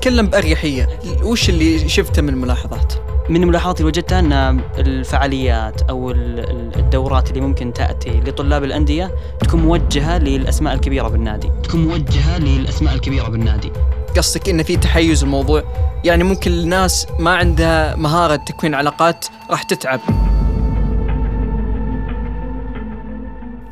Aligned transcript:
تكلم 0.00 0.26
بأريحية. 0.26 0.88
وش 1.22 1.48
اللي 1.48 1.88
شفته 1.88 2.22
من 2.22 2.28
الملاحظات؟ 2.28 2.92
من 3.28 3.46
ملاحظاتي 3.46 3.80
اللي 3.80 3.88
وجدتها 3.88 4.18
أن 4.18 4.60
الفعاليات 4.78 5.82
أو 5.82 6.10
ال- 6.10 6.76
الدورات 6.76 7.30
اللي 7.30 7.40
ممكن 7.40 7.72
تأتي 7.72 8.10
لطلاب 8.10 8.64
الأندية 8.64 9.14
تكون 9.40 9.60
موجهة 9.60 10.18
للأسماء 10.18 10.74
الكبيرة 10.74 11.08
بالنادي. 11.08 11.50
تكون 11.62 11.84
موجهة 11.84 12.38
للأسماء 12.38 12.94
الكبيرة 12.94 13.28
بالنادي. 13.28 13.72
قصدك 14.16 14.48
إن 14.48 14.62
في 14.62 14.76
تحيز 14.76 15.22
الموضوع؟ 15.22 15.62
يعني 16.04 16.24
ممكن 16.24 16.52
الناس 16.52 17.06
ما 17.18 17.30
عندها 17.36 17.96
مهارة 17.96 18.36
تكوين 18.36 18.74
علاقات 18.74 19.26
راح 19.50 19.62
تتعب. 19.62 20.00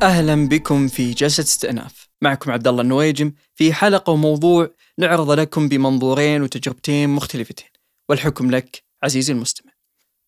أهلا 0.01 0.47
بكم 0.47 0.87
في 0.87 1.11
جلسة 1.11 1.43
استئناف. 1.43 2.09
معكم 2.21 2.51
عبد 2.51 2.67
الله 2.67 2.81
النويجم 2.81 3.31
في 3.55 3.73
حلقة 3.73 4.11
وموضوع 4.13 4.69
نعرض 4.99 5.31
لكم 5.31 5.69
بمنظورين 5.69 6.41
وتجربتين 6.41 7.09
مختلفتين 7.09 7.67
والحكم 8.09 8.51
لك 8.51 8.83
عزيزي 9.03 9.33
المستمع. 9.33 9.71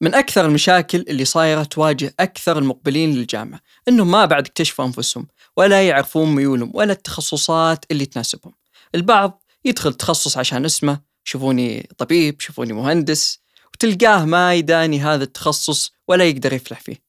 من 0.02 0.16
أكثر 0.16 0.45
المشاكل 0.45 1.05
اللي 1.09 1.25
صايرة 1.25 1.63
تواجه 1.63 2.13
أكثر 2.20 2.57
المقبلين 2.57 3.16
للجامعة 3.16 3.59
إنهم 3.88 4.11
ما 4.11 4.25
بعد 4.25 4.47
اكتشفوا 4.47 4.85
أنفسهم 4.85 5.27
ولا 5.57 5.88
يعرفون 5.88 6.35
ميولهم 6.35 6.71
ولا 6.73 6.94
التخصصات 6.94 7.85
اللي 7.91 8.05
تناسبهم. 8.05 8.53
البعض 8.95 9.44
يدخل 9.66 9.94
تخصص 9.94 10.38
عشان 10.38 10.66
اسمه 10.66 11.02
شوفوني 11.23 11.89
طبيب 11.97 12.41
شوفوني 12.41 12.73
مهندس 12.73 13.39
وتلقاه 13.73 14.25
ما 14.25 14.53
يداني 14.53 14.99
هذا 14.99 15.23
التخصص 15.23 15.91
ولا 16.08 16.23
يقدر 16.23 16.53
يفلح 16.53 16.80
فيه. 16.80 17.03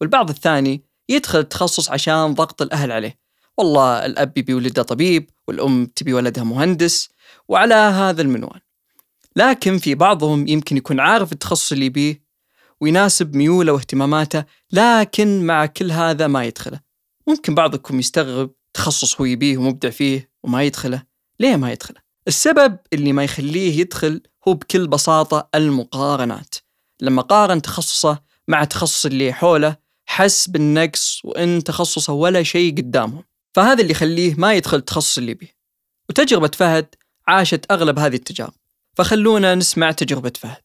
والبعض 0.00 0.30
الثاني 0.30 0.82
يدخل 1.08 1.38
التخصص 1.38 1.90
عشان 1.90 2.34
ضغط 2.34 2.62
الأهل 2.62 2.92
عليه 2.92 3.18
والله 3.58 4.06
الأب 4.06 4.38
يبي 4.38 4.54
ولده 4.54 4.82
طبيب 4.82 5.30
والأم 5.48 5.86
تبي 5.86 6.14
ولدها 6.14 6.44
مهندس 6.44 7.08
وعلى 7.48 7.74
هذا 7.74 8.22
المنوال. 8.22 8.60
لكن 9.36 9.78
في 9.78 9.94
بعضهم 9.94 10.48
يمكن 10.48 10.76
يكون 10.76 11.00
عارف 11.00 11.32
التخصص 11.32 11.72
اللي 11.72 11.86
يبيه 11.86 12.22
ويناسب 12.80 13.36
ميوله 13.36 13.72
واهتماماته 13.72 14.44
لكن 14.72 15.46
مع 15.46 15.66
كل 15.66 15.92
هذا 15.92 16.26
ما 16.26 16.44
يدخله. 16.44 16.80
ممكن 17.26 17.54
بعضكم 17.54 17.98
يستغرب 17.98 18.54
تخصص 18.74 19.20
هو 19.20 19.24
يبيه 19.24 19.58
ومبدع 19.58 19.90
فيه 19.90 20.30
وما 20.42 20.62
يدخله. 20.62 21.02
ليه 21.40 21.56
ما 21.56 21.72
يدخله؟ 21.72 22.00
السبب 22.28 22.78
اللي 22.92 23.12
ما 23.12 23.24
يخليه 23.24 23.80
يدخل 23.80 24.22
هو 24.48 24.54
بكل 24.54 24.88
بساطة 24.88 25.48
المقارنات. 25.54 26.54
لما 27.00 27.22
قارن 27.22 27.62
تخصصه 27.62 28.22
مع 28.48 28.64
تخصص 28.64 29.06
اللي 29.06 29.32
حوله 29.32 29.76
حس 30.06 30.48
بالنقص 30.48 31.20
وإن 31.24 31.64
تخصصه 31.64 32.12
ولا 32.12 32.42
شيء 32.42 32.76
قدامهم. 32.76 33.24
فهذا 33.58 33.80
اللي 33.80 33.90
يخليه 33.90 34.34
ما 34.34 34.54
يدخل 34.54 34.76
التخصص 34.76 35.18
اللي 35.18 35.30
يبيه 35.30 35.56
وتجربة 36.08 36.50
فهد 36.56 36.94
عاشت 37.28 37.64
أغلب 37.70 37.98
هذه 37.98 38.14
التجارب. 38.14 38.52
فخلونا 38.96 39.54
نسمع 39.54 39.92
تجربة 39.92 40.32
فهد. 40.38 40.62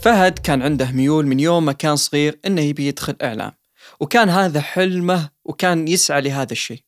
فهد 0.00 0.38
كان 0.38 0.62
عنده 0.62 0.90
ميول 0.90 1.26
من 1.26 1.40
يوم 1.40 1.64
ما 1.64 1.72
كان 1.72 1.96
صغير 1.96 2.40
إنه 2.46 2.60
يبي 2.60 2.86
يدخل 2.86 3.16
إعلام. 3.22 3.52
وكان 4.00 4.28
هذا 4.28 4.60
حلمه 4.60 5.30
وكان 5.44 5.88
يسعى 5.88 6.20
لهذا 6.20 6.52
الشيء. 6.52 6.82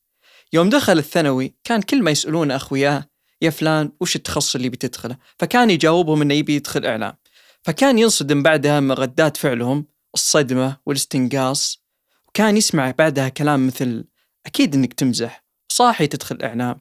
يوم 0.53 0.69
دخل 0.69 0.99
الثانوي 0.99 1.55
كان 1.65 1.83
كل 1.83 2.03
ما 2.03 2.11
يسألونه 2.11 2.57
أخوياه 2.57 3.09
يا 3.43 3.51
فلان 3.51 3.93
وش 4.01 4.17
التخصص 4.17 4.55
اللي 4.55 4.69
بتدخله 4.69 5.17
فكان 5.39 5.71
يجاوبهم 5.71 6.23
إنه 6.23 6.35
يبي 6.35 6.57
يدخل 6.57 6.87
إعلام. 6.87 7.15
فكان 7.63 7.99
ينصدم 7.99 8.43
بعدها 8.43 8.81
من 8.81 8.93
ردات 8.93 9.37
فعلهم 9.37 9.87
الصدمة 10.15 10.77
والإستنقاص. 10.87 11.82
وكان 12.33 12.57
يسمع 12.57 12.91
بعدها 12.91 13.29
كلام 13.29 13.67
مثل 13.67 14.05
أكيد 14.47 14.75
إنك 14.75 14.93
تمزح 14.93 15.45
صاحي 15.73 16.07
تدخل 16.07 16.43
إعلام. 16.43 16.81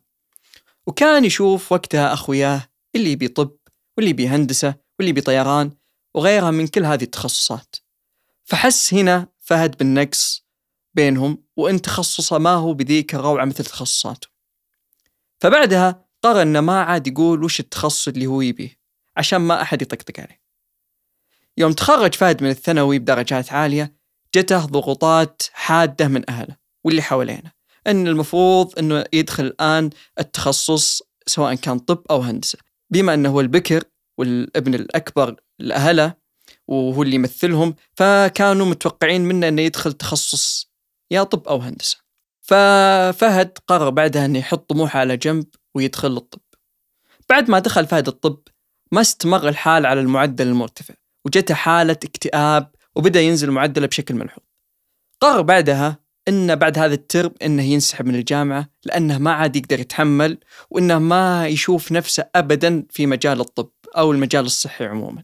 وكان 0.88 1.26
يشوف 1.26 1.72
وقتها 1.72 2.14
أخوياه 2.14 2.70
اللي 2.96 3.12
يبي 3.12 3.28
طب 3.28 3.58
واللي 3.98 4.10
يبي 4.10 4.28
هندسة 4.28 4.76
واللي 5.00 5.10
يبي 5.10 5.22
طيران 5.22 5.72
وغيرها 6.16 6.52
من 6.52 6.68
كل 6.68 6.86
هذه 6.86 7.04
التخصصات. 7.04 7.76
فحس 8.44 8.94
هنا 8.94 9.28
فهد 9.38 9.78
بالنقص 9.78 10.46
بينهم 10.94 11.44
وإن 11.58 11.82
تخصصه 11.82 12.38
ما 12.38 12.54
هو 12.54 12.74
بذيك 12.74 13.16
الروعة 13.16 13.46
مثل 13.46 13.64
تخصصاته. 13.64 14.28
فبعدها 15.42 16.06
قرر 16.24 16.42
إنه 16.42 16.62
ما 16.62 16.82
عاد 16.82 17.08
يقول 17.08 17.44
وش 17.44 17.60
التخصص 17.60 18.08
اللي 18.08 18.26
هو 18.26 18.42
يبيه 18.42 18.80
عشان 19.18 19.42
ما 19.42 19.62
أحد 19.62 19.82
يطقطق 19.82 20.20
عليه. 20.20 20.42
يوم 21.58 21.74
تخرج 21.74 22.16
فهد 22.16 22.44
من 22.44 22.50
الثانوي 22.50 23.00
بدرجات 23.00 23.54
عالية 23.54 24.01
جته 24.36 24.66
ضغوطات 24.66 25.42
حادة 25.54 26.08
من 26.08 26.30
أهله 26.30 26.56
واللي 26.84 27.02
حوالينه 27.02 27.52
أن 27.88 28.08
المفروض 28.08 28.80
أنه 28.80 29.04
يدخل 29.14 29.46
الآن 29.46 29.90
التخصص 30.20 31.02
سواء 31.28 31.56
كان 31.56 31.80
طب 31.80 32.04
أو 32.12 32.22
هندسة. 32.22 32.60
بما 32.90 33.14
أنه 33.14 33.30
هو 33.30 33.42
البكر 33.42 33.84
والابن 34.18 34.76
الأكبر 34.76 35.36
لأهله 35.60 36.14
وهو 36.68 37.04
اللي 37.04 37.16
يمثلهم 37.16 37.76
فكانوا 37.96 38.66
متوقعين 38.66 39.22
منه 39.22 39.48
أنه 39.48 39.62
يدخل 39.62 39.94
تخصص 39.94 40.72
يا 41.12 41.24
طب 41.24 41.48
أو 41.48 41.58
هندسة. 41.58 41.98
ففهد 42.42 43.58
قرر 43.68 43.90
بعدها 43.90 44.26
أنه 44.26 44.40
يحط 44.40 44.70
طموحه 44.70 45.00
على 45.00 45.18
جنب 45.18 45.46
ويدخل 45.76 46.18
الطب 46.18 46.42
بعد 47.30 47.50
ما 47.50 47.60
دخل 47.60 47.88
فهد 47.88 48.08
الطب 48.08 48.40
ما 48.92 49.02
استمر 49.02 49.50
الحال 49.50 49.86
على 49.86 50.00
المعدل 50.00 50.48
المرتفع 50.48 50.94
وجته 51.26 51.54
حالة 51.54 51.98
اكتئاب 52.04 52.72
وبدأ 52.96 53.22
ينزل 53.22 53.52
معدله 53.52 53.88
بشكل 53.88 54.16
ملحوظ 54.16 54.44
قرر 55.22 55.42
بعدها 55.42 56.00
انه 56.28 56.54
بعد 56.54 56.78
هذا 56.78 56.94
الترم 56.94 57.32
إنه 57.42 57.64
ينسحب 57.64 58.06
من 58.06 58.16
الجامعة 58.16 58.70
لأنه 58.86 59.18
ما 59.18 59.32
عاد 59.32 59.56
يقدر 59.56 59.80
يتحمل 59.80 60.38
وإنه 60.70 61.00
ما 61.00 61.48
يشوف 61.48 61.92
نفسه 61.92 62.30
ابدا 62.36 62.86
في 62.90 63.06
مجال 63.06 63.40
الطب 63.42 63.72
أو 63.98 64.12
المجال 64.12 64.46
الصحي 64.46 64.86
عموما. 64.86 65.24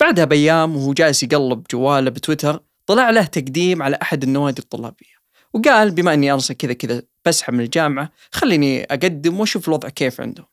بعدها 0.00 0.24
بأيام 0.24 0.76
وهو 0.76 0.92
جالس 0.92 1.22
يقلب 1.22 1.64
جواله 1.70 2.10
بتويتر 2.10 2.62
طلع 2.86 3.10
له 3.10 3.24
تقديم 3.24 3.82
على 3.82 3.98
أحد 4.02 4.22
النوادي 4.22 4.62
الطلابية 4.62 5.16
وقال 5.54 5.90
بما 5.90 6.14
إني 6.14 6.32
أصلا 6.32 6.56
كذا 6.56 6.72
كذا 6.72 7.02
بسحب 7.26 7.54
من 7.54 7.60
الجامعة 7.60 8.12
خليني 8.32 8.84
أقدم 8.84 9.40
وأشوف 9.40 9.68
الوضع 9.68 9.88
كيف 9.88 10.20
عنده. 10.20 10.48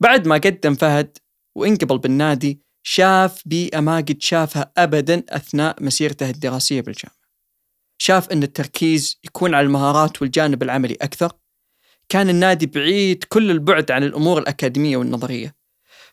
بعد 0.00 0.26
ما 0.26 0.34
قدم 0.34 0.74
فهد 0.74 1.18
وانقبل 1.54 1.98
بالنادي 1.98 2.60
شاف 2.82 3.42
بيئه 3.46 3.80
ما 3.80 3.96
قد 3.96 4.16
شافها 4.20 4.72
ابدا 4.76 5.22
أثناء 5.28 5.82
مسيرته 5.82 6.30
الدراسية 6.30 6.80
بالجامعة. 6.80 7.20
شاف 7.98 8.28
أن 8.32 8.42
التركيز 8.42 9.20
يكون 9.24 9.54
على 9.54 9.66
المهارات 9.66 10.22
والجانب 10.22 10.62
العملي 10.62 10.94
أكثر. 10.94 11.32
كان 12.08 12.28
النادي 12.28 12.66
بعيد 12.66 13.24
كل 13.24 13.50
البعد 13.50 13.90
عن 13.90 14.02
الأمور 14.02 14.38
الأكاديمية 14.38 14.96
والنظرية. 14.96 15.54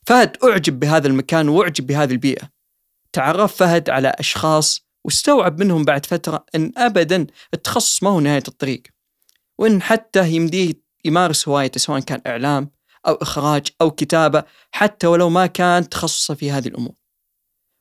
فهد 0.07 0.37
أعجب 0.43 0.79
بهذا 0.79 1.07
المكان 1.07 1.49
وأعجب 1.49 1.87
بهذه 1.87 2.11
البيئة. 2.11 2.49
تعرف 3.13 3.55
فهد 3.55 3.89
على 3.89 4.13
أشخاص 4.19 4.87
واستوعب 5.05 5.59
منهم 5.59 5.85
بعد 5.85 6.05
فترة 6.05 6.45
أن 6.55 6.71
أبدا 6.77 7.27
التخصص 7.53 8.03
ما 8.03 8.09
هو 8.09 8.19
نهاية 8.19 8.43
الطريق. 8.47 8.83
وأن 9.57 9.81
حتى 9.81 10.29
يمديه 10.31 10.73
يمارس 11.05 11.47
هوايته 11.47 11.79
سواء 11.79 11.99
كان 11.99 12.21
إعلام 12.27 12.71
أو 13.07 13.13
إخراج 13.13 13.67
أو 13.81 13.91
كتابة 13.91 14.43
حتى 14.71 15.07
ولو 15.07 15.29
ما 15.29 15.45
كان 15.45 15.89
تخصصه 15.89 16.33
في 16.33 16.51
هذه 16.51 16.67
الأمور. 16.67 16.95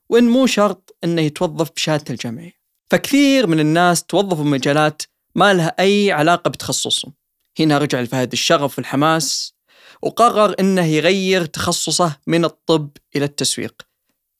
وأن 0.09 0.23
مو 0.23 0.45
شرط 0.45 0.97
أنه 1.03 1.21
يتوظف 1.21 1.71
بشهادته 1.71 2.11
الجامعية 2.11 2.57
فكثير 2.91 3.47
من 3.47 3.59
الناس 3.59 4.03
توظفوا 4.03 4.43
بمجالات 4.43 5.01
ما 5.35 5.53
لها 5.53 5.75
أي 5.79 6.11
علاقة 6.11 6.49
بتخصصهم. 6.49 7.13
هنا 7.59 7.77
رجع 7.77 8.01
لفهد 8.01 8.31
الشغف 8.31 8.77
والحماس 8.77 9.53
وقرر 10.01 10.55
أنه 10.59 10.85
يغير 10.85 11.45
تخصصه 11.45 12.17
من 12.27 12.45
الطب 12.45 12.89
إلى 13.15 13.25
التسويق. 13.25 13.81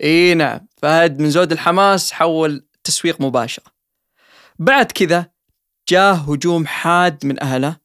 إي 0.03 0.33
نعم 0.33 0.67
فهد 0.77 1.19
من 1.19 1.29
زود 1.29 1.51
الحماس 1.51 2.11
حول 2.11 2.67
تسويق 2.83 3.21
مباشرة. 3.21 3.65
بعد 4.59 4.91
كذا 4.91 5.31
جاه 5.89 6.13
هجوم 6.13 6.65
حاد 6.67 7.25
من 7.25 7.43
أهله 7.43 7.77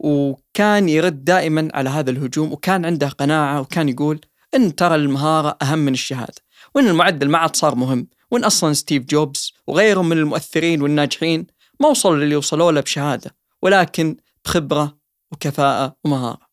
وكان 0.00 0.88
يرد 0.88 1.24
دائما 1.24 1.68
على 1.74 1.90
هذا 1.90 2.10
الهجوم 2.10 2.52
وكان 2.52 2.84
عنده 2.84 3.08
قناعة 3.08 3.60
وكان 3.60 3.88
يقول 3.88 4.20
أن 4.54 4.76
ترى 4.76 4.94
المهارة 4.94 5.56
أهم 5.62 5.78
من 5.78 5.92
الشهادة 5.92 6.42
وأن 6.74 6.88
المعدل 6.88 7.28
ما 7.28 7.38
عاد 7.38 7.56
صار 7.56 7.74
مهم 7.74 8.08
وإن 8.30 8.44
أصلا 8.44 8.72
ستيف 8.72 9.04
جوبز 9.04 9.52
وغيرهم 9.66 10.08
من 10.08 10.18
المؤثرين 10.18 10.82
والناجحين 10.82 11.46
ما 11.80 11.88
وصلوا 11.88 12.16
للي 12.16 12.36
وصلوا 12.36 12.72
له 12.72 12.80
بشهادة 12.80 13.36
ولكن 13.62 14.16
بخبرة 14.44 14.98
وكفاءة 15.32 15.96
ومهارة. 16.04 16.50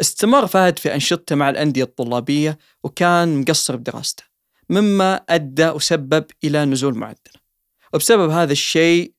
استمر 0.00 0.46
فهد 0.46 0.78
في 0.78 0.94
أنشطته 0.94 1.36
مع 1.36 1.50
الأندية 1.50 1.82
الطلابية 1.82 2.58
وكان 2.84 3.40
مقصر 3.40 3.76
بدراسته 3.76 4.24
مما 4.70 5.14
أدى 5.28 5.68
وسبب 5.68 6.24
إلى 6.44 6.64
نزول 6.64 6.94
معدله. 6.94 7.38
وبسبب 7.94 8.30
هذا 8.30 8.52
الشيء 8.52 9.12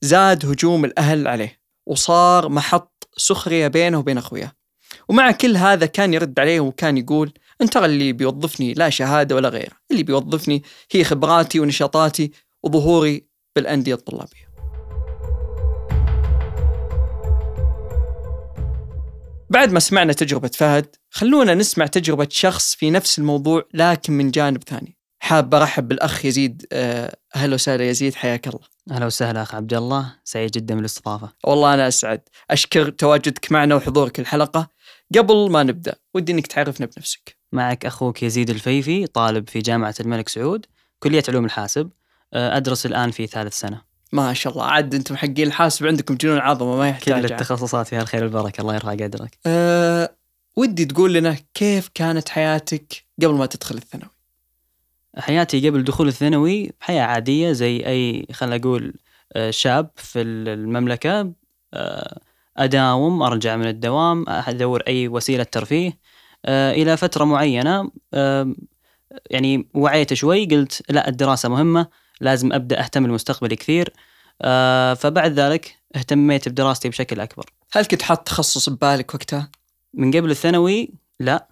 زاد 0.00 0.46
هجوم 0.46 0.84
الأهل 0.84 1.28
عليه 1.28 1.57
وصار 1.88 2.48
محط 2.48 3.08
سخرية 3.16 3.68
بينه 3.68 3.98
وبين 3.98 4.18
اخوياه. 4.18 4.52
ومع 5.08 5.30
كل 5.30 5.56
هذا 5.56 5.86
كان 5.86 6.14
يرد 6.14 6.40
عليهم 6.40 6.66
وكان 6.66 6.98
يقول 6.98 7.32
ترى 7.70 7.84
اللي 7.84 8.12
بيوظفني 8.12 8.74
لا 8.74 8.90
شهادة 8.90 9.34
ولا 9.34 9.48
غيره، 9.48 9.76
اللي 9.90 10.02
بيوظفني 10.02 10.62
هي 10.92 11.04
خبراتي 11.04 11.60
ونشاطاتي 11.60 12.32
وظهوري 12.62 13.26
بالأندية 13.56 13.94
الطلابية. 13.94 14.48
بعد 19.50 19.72
ما 19.72 19.80
سمعنا 19.80 20.12
تجربة 20.12 20.50
فهد 20.54 20.96
خلونا 21.10 21.54
نسمع 21.54 21.86
تجربة 21.86 22.28
شخص 22.30 22.74
في 22.74 22.90
نفس 22.90 23.18
الموضوع 23.18 23.64
لكن 23.74 24.12
من 24.12 24.30
جانب 24.30 24.64
ثاني 24.64 24.97
حاب 25.28 25.54
أرحب 25.54 25.88
بالأخ 25.88 26.24
يزيد 26.24 26.66
آه، 26.72 27.16
أهلا 27.36 27.54
وسهلا 27.54 27.88
يزيد 27.90 28.14
حياك 28.14 28.48
الله. 28.48 28.60
أهلا 28.90 29.06
وسهلا 29.06 29.42
أخ 29.42 29.54
عبد 29.54 29.74
الله 29.74 30.14
سعيد 30.24 30.50
جدا 30.50 30.74
بالاستضافة. 30.74 31.32
والله 31.44 31.74
أنا 31.74 31.88
أسعد. 31.88 32.20
أشكر 32.50 32.90
تواجدك 32.90 33.52
معنا 33.52 33.74
وحضورك 33.74 34.20
الحلقة. 34.20 34.68
قبل 35.16 35.50
ما 35.50 35.62
نبدأ 35.62 35.94
ودي 36.14 36.32
إنك 36.32 36.46
تعرفنا 36.46 36.86
بنفسك. 36.86 37.36
معك 37.52 37.86
أخوك 37.86 38.22
يزيد 38.22 38.50
الفيفي 38.50 39.06
طالب 39.06 39.48
في 39.48 39.58
جامعة 39.58 39.94
الملك 40.00 40.28
سعود 40.28 40.66
كلية 40.98 41.22
علوم 41.28 41.44
الحاسب 41.44 41.90
آه، 42.34 42.56
أدرس 42.56 42.86
الآن 42.86 43.10
في 43.10 43.26
ثالث 43.26 43.58
سنة. 43.58 43.82
ما 44.12 44.34
شاء 44.34 44.52
الله. 44.52 44.64
عاد 44.64 44.94
أنتم 44.94 45.16
حقين 45.16 45.46
الحاسب 45.46 45.86
عندكم 45.86 46.14
جنون 46.14 46.38
عظمه 46.38 46.76
ما 46.76 46.88
يحتاج 46.88 47.26
كل. 47.26 47.32
التخصصات 47.32 47.86
فيها 47.86 48.02
الخير 48.02 48.22
والبركة 48.22 48.60
الله 48.60 48.74
يرفع 48.74 48.92
قدرك. 48.92 49.38
أه 49.46 50.14
ودي 50.56 50.84
تقول 50.84 51.14
لنا 51.14 51.36
كيف 51.54 51.90
كانت 51.94 52.28
حياتك 52.28 53.04
قبل 53.22 53.34
ما 53.34 53.46
تدخل 53.46 53.74
الثانوي؟ 53.74 54.17
حياتي 55.18 55.68
قبل 55.68 55.84
دخول 55.84 56.08
الثانوي 56.08 56.72
حياة 56.80 57.02
عادية 57.02 57.52
زي 57.52 57.86
أي 57.86 58.26
خلينا 58.32 58.56
أقول 58.56 58.94
آه، 59.32 59.50
شاب 59.50 59.90
في 59.96 60.22
المملكة 60.22 61.32
آه، 61.74 62.20
أداوم 62.56 63.22
أرجع 63.22 63.56
من 63.56 63.66
الدوام 63.66 64.24
أدور 64.28 64.82
أي 64.88 65.08
وسيلة 65.08 65.42
ترفيه 65.42 65.98
آه، 66.46 66.72
إلى 66.72 66.96
فترة 66.96 67.24
معينة 67.24 67.90
آه، 68.14 68.54
يعني 69.30 69.68
وعيت 69.74 70.14
شوي 70.14 70.46
قلت 70.46 70.82
لا 70.90 71.08
الدراسة 71.08 71.48
مهمة 71.48 71.86
لازم 72.20 72.52
أبدأ 72.52 72.80
أهتم 72.80 73.02
بالمستقبل 73.02 73.54
كثير 73.54 73.92
فبعد 74.94 75.32
ذلك 75.32 75.76
اهتميت 75.96 76.48
بدراستي 76.48 76.88
بشكل 76.88 77.20
أكبر 77.20 77.44
هل 77.72 77.84
كنت 77.84 78.02
حاط 78.02 78.26
تخصص 78.26 78.68
ببالك 78.68 79.14
وقتها؟ 79.14 79.50
من 79.94 80.16
قبل 80.16 80.30
الثانوي 80.30 80.90
لا 81.20 81.48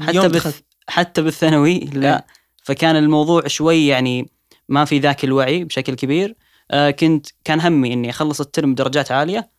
حتى 0.00 0.28
بالث... 0.28 0.60
حتى 0.88 1.22
بالثانوي 1.22 1.78
لا 1.78 2.16
إيه. 2.16 2.26
فكان 2.66 2.96
الموضوع 2.96 3.46
شوي 3.46 3.86
يعني 3.86 4.30
ما 4.68 4.84
في 4.84 4.98
ذاك 4.98 5.24
الوعي 5.24 5.64
بشكل 5.64 5.94
كبير. 5.94 6.36
آه 6.70 6.90
كنت 6.90 7.26
كان 7.44 7.60
همي 7.60 7.92
إني 7.92 8.10
أخلص 8.10 8.40
الترم 8.40 8.74
بدرجات 8.74 9.12
عالية. 9.12 9.50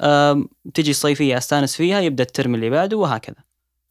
آه 0.00 0.44
تجي 0.74 0.90
الصيفية 0.90 1.38
أستأنس 1.38 1.76
فيها 1.76 2.00
يبدأ 2.00 2.22
الترم 2.22 2.54
اللي 2.54 2.70
بعده 2.70 2.96
وهكذا. 2.96 3.36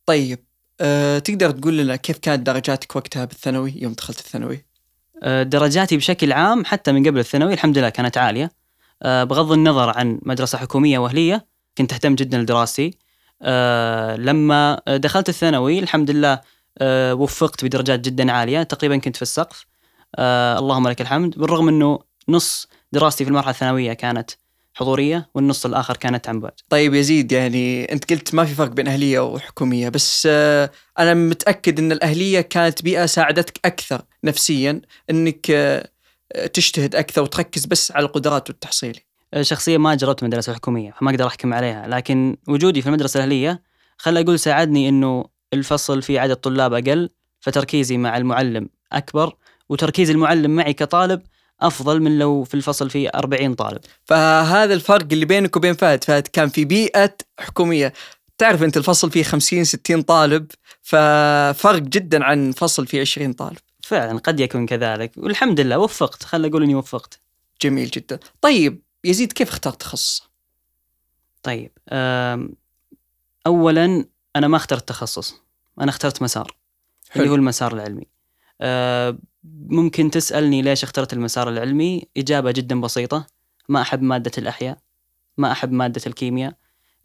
طيب 0.06 0.40
أه 0.82 1.20
تقدر 1.20 1.52
تقول 1.52 1.78
لنا 1.78 1.96
كيف 1.96 2.18
كانت 2.18 2.46
درجاتك 2.46 2.96
وقتها 2.96 3.26
بالثانوي 3.26 3.74
يوم 3.76 3.94
دخلت 3.94 4.20
الثانوي؟ 4.20 4.66
آه 5.24 5.44
درجاتي 5.44 5.98
بشكل 5.98 6.32
عام 6.32 6.66
حتى 6.66 6.92
من 6.92 7.08
قبل 7.08 7.20
الثانوي 7.20 7.54
الحمد 7.54 7.78
لله 7.78 7.90
كانت 7.90 8.18
عالية. 8.18 8.52
آه 9.04 9.24
بغض 9.24 9.52
النظر 9.52 9.98
عن 9.98 10.20
مدرسة 10.24 10.58
حكومية 10.58 11.00
وأهلية 11.00 11.46
كنت 11.78 11.94
أهتم 11.94 12.16
جدا 12.16 12.38
لدراستي. 12.38 12.98
آه 13.42 14.16
لما 14.16 14.82
دخلت 14.88 15.30
الثانوي 15.30 15.80
الحمد 15.80 16.12
لله 16.12 16.55
وفقت 17.14 17.66
بدرجات 17.66 18.00
جدا 18.00 18.32
عالية. 18.32 18.64
تقريبا 18.64 18.98
كنت 18.98 19.16
في 19.16 19.22
السقف. 19.22 19.66
آه 20.16 20.60
اللهم 20.60 20.88
لك 20.88 21.02
الحمد. 21.02 21.40
بالرغم 21.40 21.68
إنه 21.68 22.00
نص 22.30 22.68
دراستي 22.92 23.24
في 23.24 23.30
المرحلة 23.30 23.52
الثانوية 23.52 23.94
كانت 23.94 24.32
حضورية 24.74 25.30
والنص 25.36 25.66
الآخر 25.66 25.98
كانت 25.98 26.30
عن 26.30 26.40
بعد. 26.40 26.52
طيب 26.70 26.94
يزيد 26.94 27.32
يعني 27.32 27.92
أنت 27.92 28.14
قلت 28.14 28.34
ما 28.36 28.46
في 28.46 28.56
فرق 28.56 28.72
بين 28.72 28.88
أهلية 28.88 29.20
وحكومية 29.20 29.90
بس 29.90 30.28
أه 30.32 30.72
أنا 31.00 31.14
متأكد 31.14 31.80
إن 31.80 31.92
الأهلية 31.92 32.42
كانت 32.42 32.82
بيئة 32.82 33.06
ساعدتك 33.06 33.60
أكثر 33.66 34.02
نفسيا 34.24 34.82
إنك 35.10 35.46
تجتهد 36.54 36.96
أكثر 36.96 37.22
وتركز 37.22 37.66
بس 37.66 37.92
على 37.92 38.06
القدرات 38.06 38.50
والتحصيلي. 38.50 39.00
آه، 39.34 39.42
شخصيا 39.42 39.78
ما 39.78 39.96
جربت 39.96 40.24
مدرسة 40.24 40.54
حكومية 40.54 40.92
فما 40.92 41.12
أقدر 41.12 41.28
أحكم 41.28 41.54
عليها. 41.54 41.88
لكن 41.88 42.38
وجودي 42.48 42.82
في 42.82 42.88
المدرسة 42.88 43.18
الأهلية 43.18 43.64
خل 43.98 44.18
أقول 44.18 44.40
ساعدني 44.40 44.90
إنه 44.90 45.26
الفصل 45.56 46.02
فيه 46.02 46.20
عدد 46.20 46.36
طلاب 46.36 46.74
أقل 46.74 47.10
فتركيزي 47.40 47.98
مع 47.98 48.18
المعلم 48.18 48.70
أكبر 48.92 49.36
وتركيز 49.70 50.10
المعلم 50.10 50.56
معي 50.56 50.74
كطالب 50.74 51.22
أفضل 51.62 52.02
من 52.02 52.20
لو 52.20 52.44
في 52.44 52.54
الفصل 52.54 52.90
فيه 52.90 53.10
40 53.16 53.54
طالب 53.54 53.82
فهذا 54.06 54.74
الفرق 54.74 55.08
اللي 55.12 55.26
بينك 55.26 55.56
وبين 55.56 55.74
فهد، 55.74 56.04
فهد 56.04 56.28
كان 56.28 56.50
في 56.50 56.66
بيئة 56.66 57.16
حكومية. 57.40 57.94
تعرف 58.38 58.64
أنت 58.64 58.78
الفصل 58.78 59.12
فيه 59.12 59.24
50 59.24 59.64
60 59.64 60.02
طالب 60.02 60.52
ففرق 60.82 61.82
جدا 61.82 62.24
عن 62.24 62.52
فصل 62.52 62.88
فيه 62.88 63.02
20 63.02 63.34
طالب. 63.34 63.58
فعلا 63.82 64.20
قد 64.20 64.40
يكون 64.40 64.66
كذلك 64.66 65.12
والحمد 65.18 65.60
لله 65.60 65.78
وفقت 65.78 66.24
خل 66.24 66.46
أقول 66.46 66.64
إني 66.64 66.76
وفقت 66.76 67.20
جميل 67.62 67.90
جدا. 67.90 68.20
طيب 68.42 68.82
يزيد 69.04 69.34
كيف 69.34 69.50
اخترت 69.50 69.82
تخصص؟ 69.82 70.30
طيب 71.44 71.72
اولا 73.48 74.06
أنا 74.36 74.48
ما 74.48 74.58
اخترت 74.58 74.88
تخصص 74.88 75.45
أنا 75.82 75.90
اخترت 75.90 76.22
مسار 76.22 76.56
حلو. 77.10 77.24
اللي 77.24 77.32
هو 77.32 77.36
المسار 77.36 77.74
العلمي. 77.74 78.08
آه، 78.62 79.18
ممكن 79.68 80.12
تسألني 80.12 80.62
ليش 80.62 80.84
اخترت 80.84 81.14
المسار 81.14 81.50
العلمي؟ 81.50 82.08
إجابة 82.18 82.52
جدا 82.52 82.82
بسيطة 82.82 83.28
ما 83.70 83.82
أحب 83.82 84.02
مادة 84.02 84.32
الأحياء 84.38 84.78
ما 85.38 85.52
أحب 85.52 85.72
مادة 85.72 86.02
الكيمياء. 86.08 86.54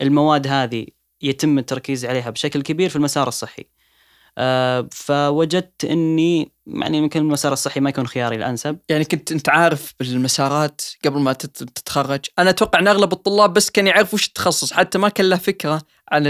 المواد 0.01 0.47
هذه 0.47 0.87
يتم 1.23 1.59
التركيز 1.59 2.05
عليها 2.05 2.31
بشكل 2.31 2.63
كبير 2.63 2.91
في 2.91 2.97
المسار 2.97 3.29
الصحي. 3.29 3.65
آه، 4.39 4.89
فوجدت 4.93 5.85
إني 5.85 6.53
يعني 6.67 6.99
يمكن 6.99 7.21
المسار 7.21 7.53
الصحي 7.53 7.81
ما 7.81 7.91
يكون 7.91 8.07
خياري 8.07 8.37
الانسب 8.37 8.79
يعني 8.89 9.05
كنت 9.05 9.33
أنت 9.33 9.49
عارف 9.49 9.95
بالمسارات 10.01 10.81
قبل 11.05 11.21
ما 11.21 11.33
تت- 11.33 11.63
تتخرج؟ 11.63 12.21
أنا 12.39 12.51
أتوقع 12.51 12.79
إن 12.79 12.89
أغلب 12.89 13.13
الطلاب 13.13 13.53
بس 13.53 13.71
كان 13.71 13.87
يعرف 13.87 14.15
وش 14.15 14.27
التخصص 14.27 14.73
حتى 14.73 14.99
ما 14.99 15.09
كان 15.09 15.29
له 15.29 15.37
فكرة 15.37 15.83
عن 16.13 16.23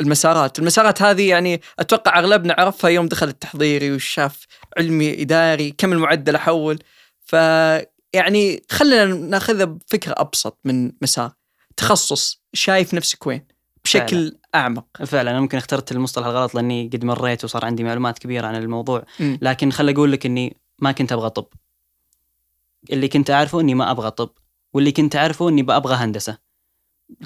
المسارات. 0.00 0.58
المسارات 0.58 1.02
هذه 1.02 1.28
يعني 1.28 1.60
أتوقع 1.78 2.18
أغلبنا 2.18 2.54
عرفها 2.58 2.90
يوم 2.90 3.08
دخل 3.08 3.28
التحضيري 3.28 3.92
وشاف 3.92 4.46
علمي 4.78 5.22
إداري 5.22 5.70
كم 5.70 5.92
المعدل 5.92 6.34
أحول. 6.34 6.78
ف 7.24 7.32
يعني 8.12 8.62
خلينا 8.70 9.04
ناخذها 9.04 9.64
بفكرة 9.64 10.14
أبسط 10.16 10.58
من 10.64 10.92
مسار. 11.02 11.32
تخصص 11.76 12.42
شايف 12.52 12.94
نفسك 12.94 13.26
وين؟ 13.26 13.46
بشكل 13.84 14.38
أعمق. 14.54 14.86
فعلا 15.04 15.30
أنا 15.30 15.40
ممكن 15.40 15.58
اخترت 15.58 15.92
المصطلح 15.92 16.26
الغلط 16.26 16.54
لأني 16.54 16.90
قد 16.92 17.04
مريت 17.04 17.44
وصار 17.44 17.64
عندي 17.64 17.84
معلومات 17.84 18.18
كبيرة 18.18 18.46
عن 18.46 18.56
الموضوع. 18.56 19.04
مم. 19.20 19.38
لكن 19.42 19.70
خل 19.70 19.88
أقول 19.88 20.12
لك 20.12 20.26
إني 20.26 20.56
ما 20.78 20.92
كنت 20.92 21.12
أبغى 21.12 21.30
طب. 21.30 21.46
اللي 22.90 23.08
كنت 23.08 23.30
أعرفه 23.30 23.60
إني 23.60 23.74
ما 23.74 23.90
أبغى 23.90 24.10
طب 24.10 24.30
واللي 24.72 24.92
كنت 24.92 25.16
أعرفه 25.16 25.48
إني 25.48 25.60
أبغى 25.68 25.94
هندسة. 25.94 26.38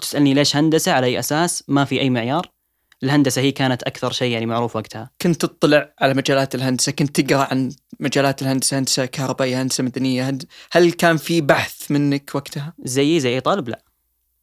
تسألني 0.01 0.35
ليش 0.35 0.57
هندسة؟ 0.57 0.93
على 0.93 1.07
أي 1.07 1.19
أساس؟ 1.19 1.65
ما 1.69 1.85
في 1.85 2.01
أي 2.01 2.11
معيار. 2.11 2.56
الهندسة 3.03 3.43
هي 3.43 3.53
كانت 3.53 3.83
أكثر 3.83 4.13
شيء 4.13 4.33
يعني 4.33 4.47
معروف 4.47 4.77
وقتها. 4.77 5.11
كنت 5.23 5.41
تطلع 5.47 5.95
على 6.01 6.15
مجالات 6.15 6.55
الهندسة 6.55 6.93
كنت 6.93 7.21
تقرأ 7.21 7.49
عن 7.51 7.73
مجالات 8.01 8.43
الهندسة 8.43 8.79
هندسة 8.79 9.05
كهربائية 9.07 9.63
هندسة 9.63 9.85
مدنية 9.85 10.29
هند... 10.31 10.45
هل 10.73 10.93
كان 10.93 11.17
في 11.17 11.41
بحث 11.41 11.91
منك 11.91 12.31
وقتها؟ 12.35 12.75
زيي 12.85 13.21
زي 13.21 13.35
اي 13.35 13.41
طالب؟ 13.41 13.69
لا. 13.69 13.83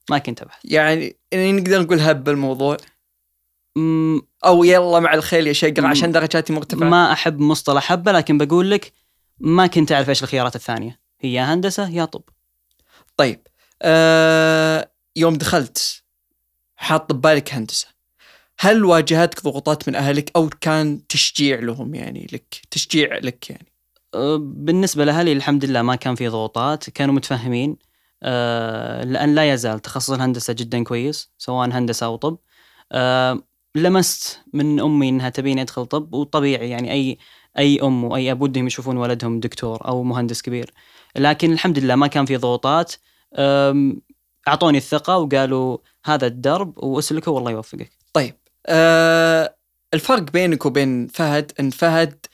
ما 0.10 0.18
كنت 0.18 0.42
أبحث. 0.42 0.60
يعني 0.64 1.18
يعني 1.32 1.52
نقدر 1.52 1.82
نقول 1.82 2.00
هب 2.00 2.30
الموضوع 2.30 2.78
م- 3.76 4.20
أو 4.46 4.64
يلا 4.64 5.00
مع 5.00 5.14
الخيل 5.14 5.48
يا 5.48 5.54
شقر. 5.54 5.86
عشان 5.86 6.12
درجاتي 6.12 6.54
مرتفعة. 6.54 6.88
ما 6.90 7.12
أحب 7.12 7.40
مصطلح 7.40 7.84
حبه 7.84 8.12
لكن 8.12 8.38
بقول 8.38 8.72
لك 8.72 8.94
ما 9.40 9.68
كنت 9.68 9.92
أعرف 9.92 10.10
إيش 10.10 10.24
الخيارات 10.24 10.56
الثانية. 10.56 11.00
هي 11.22 11.34
يا 11.34 11.54
هندسة 11.54 11.90
يا 11.90 12.06
طب. 12.06 12.24
طيب 13.18 13.48
آه 13.82 14.92
يوم 15.16 15.34
دخلت 15.36 16.04
حاط 16.76 17.14
ببالك 17.14 17.54
هندسة. 17.54 17.88
هل 18.60 18.86
واجهتك 18.86 19.44
ضغوطات 19.44 19.90
من 19.90 19.96
أهلك 19.96 20.32
أو 20.36 20.50
كان 20.62 21.08
تشجيع 21.08 21.60
لهم 21.60 21.96
يعني 21.96 22.28
لك 22.34 22.62
تشجيع 22.72 23.18
لك 23.18 23.50
يعني؟ 23.50 23.68
أه، 24.14 24.38
بالنسبة 24.38 25.06
لأهلي 25.06 25.34
الحمد 25.34 25.66
لله 25.66 25.82
ما 25.82 25.96
كان 25.96 26.16
في 26.16 26.28
ضغوطات 26.28 26.90
كانوا 26.90 27.16
متفهمين. 27.16 27.78
أه، 28.24 29.04
لأن 29.04 29.36
لا 29.36 29.54
يزال 29.54 29.80
تخصص 29.80 30.10
الهندسة 30.12 30.54
جدا 30.54 30.84
كويس 30.84 31.32
سواء 31.38 31.70
هندسة 31.70 32.06
أو 32.06 32.16
طب. 32.16 32.38
أه، 32.92 33.44
لمست 33.76 34.42
من 34.54 34.80
أمي 34.80 35.10
أنها 35.10 35.30
تبيني 35.30 35.62
أدخل 35.62 35.86
طب 35.86 36.14
وطبيعي 36.14 36.70
يعني 36.70 36.92
أي 36.92 37.18
أي 37.58 37.80
أم 37.84 38.04
وأي 38.04 38.32
أب 38.32 38.42
ودهم 38.42 38.68
يشوفون 38.68 38.98
ولدهم 38.98 39.40
دكتور 39.40 39.88
أو 39.88 40.04
مهندس 40.04 40.42
كبير. 40.42 40.74
لكن 41.18 41.54
الحمد 41.54 41.80
لله 41.80 41.96
ما 41.96 42.08
كان 42.08 42.26
في 42.26 42.38
ضغوطات. 42.38 42.94
أعطوني 44.48 44.78
الثقة 44.78 45.18
وقالوا 45.18 45.78
هذا 46.06 46.28
الدرب 46.28 46.78
وأسلكه 46.84 47.32
والله 47.32 47.52
يوفقك. 47.52 48.03
آه 48.66 49.56
الفرق 49.94 50.22
بينك 50.22 50.66
وبين 50.66 51.08
فهد 51.08 51.52
إن 51.60 51.70
فهد 51.70 52.26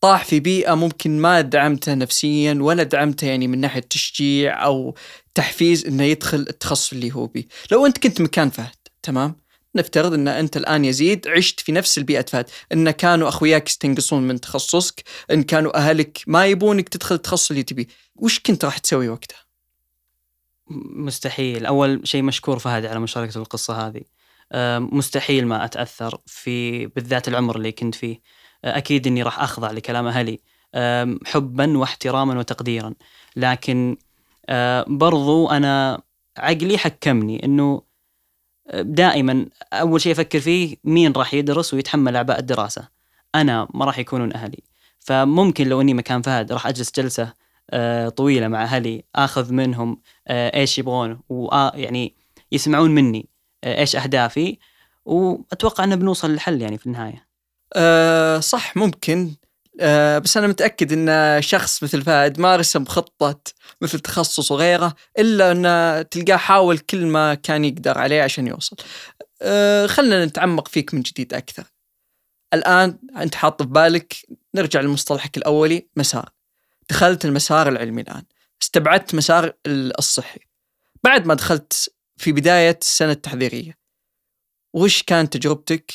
طاح 0.00 0.24
في 0.24 0.40
بيئة 0.40 0.74
ممكن 0.74 1.18
ما 1.20 1.40
دعمته 1.40 1.94
نفسيا 1.94 2.58
ولا 2.60 2.82
دعمته 2.82 3.26
يعني 3.26 3.46
من 3.48 3.60
ناحية 3.60 3.80
تشجيع 3.80 4.64
أو 4.64 4.94
تحفيز 5.34 5.86
إنه 5.86 6.04
يدخل 6.04 6.38
التخصص 6.38 6.92
اللي 6.92 7.14
هو 7.14 7.26
بيه. 7.26 7.44
لو 7.72 7.86
أنت 7.86 7.98
كنت 7.98 8.20
مكان 8.20 8.50
فهد 8.50 8.76
تمام؟ 9.02 9.36
نفترض 9.74 10.14
أن 10.14 10.28
أنت 10.28 10.56
الآن 10.56 10.84
يزيد 10.84 11.28
عشت 11.28 11.60
في 11.60 11.72
نفس 11.72 11.98
البيئة 11.98 12.22
فهد. 12.22 12.50
إن 12.72 12.90
كانوا 12.90 13.28
أخوياك 13.28 13.68
يستنقصون 13.68 14.28
من 14.28 14.40
تخصصك 14.40 15.02
إن 15.30 15.42
كانوا 15.42 15.76
أهلك 15.76 16.22
ما 16.26 16.46
يبونك 16.46 16.88
تدخل 16.88 17.14
التخصص 17.14 17.50
اللي 17.50 17.62
تبيه 17.62 17.86
وش 18.16 18.40
كنت 18.40 18.64
راح 18.64 18.78
تسوي 18.78 19.08
وقتها؟ 19.08 19.38
مستحيل. 20.96 21.66
أول 21.66 22.00
شيء 22.04 22.22
مشكور 22.22 22.58
فهد 22.58 22.86
على 22.86 23.00
مشاركته 23.00 23.38
القصة 23.38 23.86
هذه. 23.86 24.02
مستحيل 24.78 25.46
ما 25.46 25.64
أتأثر 25.64 26.18
في 26.26 26.86
بالذات 26.86 27.28
العمر 27.28 27.56
اللي 27.56 27.72
كنت 27.72 27.94
فيه. 27.94 28.20
آه، 28.64 28.78
أكيد 28.78 29.06
إني 29.06 29.22
راح 29.22 29.40
أخضع 29.40 29.70
لكلام 29.70 30.06
أهلي 30.06 30.38
حبا 31.26 31.78
واحتراما 31.78 32.38
وتقديرا. 32.38 32.94
لكن 33.36 33.96
آه، 34.48 34.84
برضو 34.88 35.50
أنا 35.50 36.02
عقلي 36.38 36.78
حكمني 36.78 37.44
إنه 37.44 37.82
آه، 38.68 38.82
دائما 38.82 39.46
أول 39.72 40.00
شيء 40.00 40.12
أفكر 40.12 40.40
فيه 40.40 40.76
مين 40.84 41.12
راح 41.12 41.34
يدرس 41.34 41.74
ويتحمل 41.74 42.16
أعباء 42.16 42.38
الدراسة. 42.38 42.88
أنا 43.34 43.68
ما 43.74 43.84
راح 43.84 43.98
يكونون 43.98 44.32
أهلي. 44.34 44.62
فممكن 44.98 45.68
لو 45.68 45.80
إني 45.80 45.94
مكان 45.94 46.22
فهد 46.22 46.52
راح 46.52 46.66
أجلس 46.66 46.92
جلسة 46.96 47.32
آه، 47.70 48.08
طويلة 48.08 48.48
مع 48.48 48.62
أهلي 48.62 49.04
آخذ 49.14 49.52
منهم 49.52 50.00
آه، 50.28 50.56
إيش 50.56 50.78
يبغون 50.78 51.20
ويعني 51.28 52.16
يسمعون 52.52 52.90
مني. 52.90 53.18
آه، 53.20 53.31
إيش 53.64 53.96
أهدافي؟ 53.96 54.58
وأتوقع 55.04 55.84
إنه 55.84 55.94
بنوصل 55.94 56.34
لحل 56.34 56.62
يعني 56.62 56.78
في 56.78 56.86
النهاية. 56.86 57.28
أه 57.74 58.38
صح 58.38 58.76
ممكن. 58.76 59.34
أه 59.80 60.18
بس 60.18 60.36
أنا 60.36 60.46
متأكد 60.46 60.92
أن 60.92 61.42
شخص 61.42 61.82
مثل 61.82 62.02
فهد 62.02 62.40
ما 62.40 62.56
رسم 62.56 62.84
خطة 62.84 63.40
مثل 63.80 64.00
تخصص 64.00 64.50
وغيره 64.52 64.94
إلا 65.18 65.52
أنه 65.52 66.02
تلقاه 66.02 66.36
حاول 66.36 66.78
كل 66.78 67.06
ما 67.06 67.34
كان 67.34 67.64
يقدر 67.64 67.98
عليه 67.98 68.22
عشان 68.22 68.46
يوصل. 68.46 68.76
أه 69.42 69.86
خلنا 69.86 70.24
نتعمق 70.24 70.68
فيك 70.68 70.94
من 70.94 71.02
جديد 71.02 71.34
أكثر. 71.34 71.64
الآن 72.54 72.98
أنت 73.16 73.34
حاط 73.34 73.62
في 73.62 73.68
بالك 73.68 74.16
نرجع 74.54 74.80
لمصطلحك 74.80 75.36
الأولي 75.36 75.88
مسار. 75.96 76.30
دخلت 76.90 77.24
المسار 77.24 77.68
العلمي 77.68 78.02
الآن. 78.02 78.22
استبعدت 78.62 79.14
مسار 79.14 79.52
الصحي. 79.66 80.40
بعد 81.04 81.26
ما 81.26 81.34
دخلت 81.34 81.94
في 82.22 82.32
بداية 82.32 82.78
السنة 82.82 83.10
التحضيرية. 83.12 83.78
وش 84.72 85.02
كانت 85.02 85.36
تجربتك؟ 85.36 85.92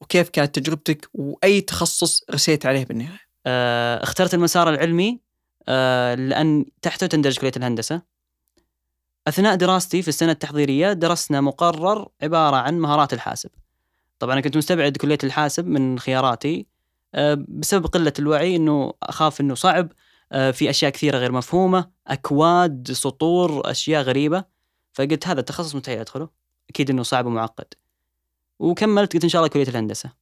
وكيف 0.00 0.28
كانت 0.28 0.58
تجربتك؟ 0.58 1.08
وأي 1.14 1.60
تخصص 1.60 2.24
رسيت 2.30 2.66
عليه 2.66 2.84
بالنهاية؟ 2.84 3.20
آه، 3.46 4.02
اخترت 4.02 4.34
المسار 4.34 4.68
العلمي 4.70 5.20
آه، 5.68 6.14
لأن 6.14 6.64
تحته 6.82 7.06
تندرج 7.06 7.38
كلية 7.38 7.52
الهندسة. 7.56 8.02
أثناء 9.28 9.54
دراستي 9.56 10.02
في 10.02 10.08
السنة 10.08 10.32
التحضيرية 10.32 10.92
درسنا 10.92 11.40
مقرر 11.40 12.08
عبارة 12.22 12.56
عن 12.56 12.78
مهارات 12.78 13.12
الحاسب. 13.12 13.50
طبعا 14.18 14.32
أنا 14.32 14.40
كنت 14.40 14.56
مستبعد 14.56 14.96
كلية 14.96 15.18
الحاسب 15.24 15.66
من 15.66 15.98
خياراتي 15.98 16.66
آه، 17.14 17.44
بسبب 17.48 17.86
قلة 17.86 18.12
الوعي 18.18 18.56
أنه 18.56 18.92
أخاف 19.02 19.40
أنه 19.40 19.54
صعب 19.54 19.92
آه، 20.32 20.50
في 20.50 20.70
أشياء 20.70 20.90
كثيرة 20.90 21.18
غير 21.18 21.32
مفهومة 21.32 21.90
أكواد 22.06 22.92
سطور 22.92 23.70
أشياء 23.70 24.02
غريبة. 24.02 24.53
فقلت 24.94 25.26
هذا 25.26 25.40
التخصص 25.40 25.74
مستحيل 25.74 25.98
أدخله. 25.98 26.28
أكيد 26.70 26.90
أنه 26.90 27.02
صعب 27.02 27.26
ومعقد. 27.26 27.66
وكملت 28.58 29.12
قلت 29.12 29.24
إن 29.24 29.28
شاء 29.30 29.40
الله 29.40 29.48
كلية 29.48 29.68
الهندسة. 29.68 30.12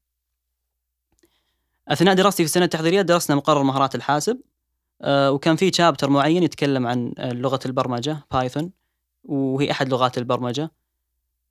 أثناء 1.88 2.14
دراستي 2.14 2.42
في 2.42 2.46
السنة 2.46 2.64
التحضيرية 2.64 3.02
درسنا 3.02 3.36
مقرر 3.36 3.62
مهارات 3.62 3.94
الحاسب 3.94 4.40
آه، 5.02 5.30
وكان 5.32 5.56
في 5.56 5.72
شابتر 5.72 6.10
معين 6.10 6.42
يتكلم 6.42 6.86
عن 6.86 7.12
لغة 7.18 7.60
البرمجة 7.66 8.26
بايثون 8.32 8.70
وهي 9.24 9.70
أحد 9.70 9.88
لغات 9.88 10.18
البرمجة. 10.18 10.70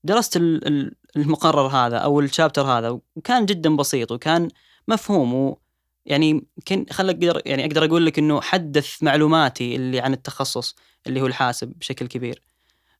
درست 0.03 0.37
ال- 0.37 0.67
ال- 0.67 0.95
المقرر 1.17 1.67
هذا 1.67 1.97
أو 1.97 2.19
الشابتر 2.19 2.61
هذا 2.61 2.99
وكان 3.15 3.45
جدا 3.45 3.75
بسيط 3.75 4.11
وكان 4.11 4.47
مفهوم 4.87 5.33
و 5.33 5.57
يعني 6.05 6.45
كن 6.67 6.85
خل 6.91 7.09
أقدر 7.09 7.41
يعني 7.45 7.65
أقدر 7.65 7.85
أقول 7.85 8.05
لك 8.05 8.19
إنه 8.19 8.41
حدث 8.41 9.03
معلوماتي 9.03 9.75
اللي 9.75 9.99
عن 9.99 10.13
التخصص 10.13 10.75
اللي 11.07 11.21
هو 11.21 11.27
الحاسب 11.27 11.67
بشكل 11.67 12.07
كبير. 12.07 12.41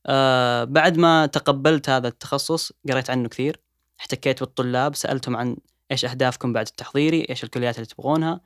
آه 0.06 0.64
بعد 0.64 0.98
ما 0.98 1.26
تقبلت 1.26 1.90
هذا 1.90 2.08
التخصص 2.08 2.72
قريت 2.90 3.10
عنه 3.10 3.30
كثير 3.30 3.60
احتكيت 4.00 4.40
بالطلاب 4.40 4.96
سألتهم 4.96 5.36
عن 5.36 5.58
إيش 5.92 6.06
أهدافكم 6.06 6.54
بعد 6.54 6.68
التحضيري 6.68 7.26
إيش 7.30 7.44
الكليات 7.44 7.76
اللي 7.76 7.86
تبغونها 7.86 8.42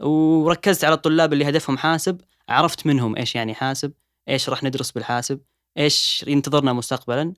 وركزت 0.00 0.84
على 0.84 0.94
الطلاب 0.94 1.32
اللي 1.32 1.48
هدفهم 1.48 1.78
حاسب 1.78 2.20
عرفت 2.48 2.86
منهم 2.86 3.16
إيش 3.16 3.34
يعني 3.34 3.54
حاسب 3.54 3.92
إيش 4.28 4.48
راح 4.48 4.62
ندرس 4.62 4.90
بالحاسب 4.90 5.40
إيش 5.78 6.24
ينتظرنا 6.28 6.72
مستقبلا 6.72 7.34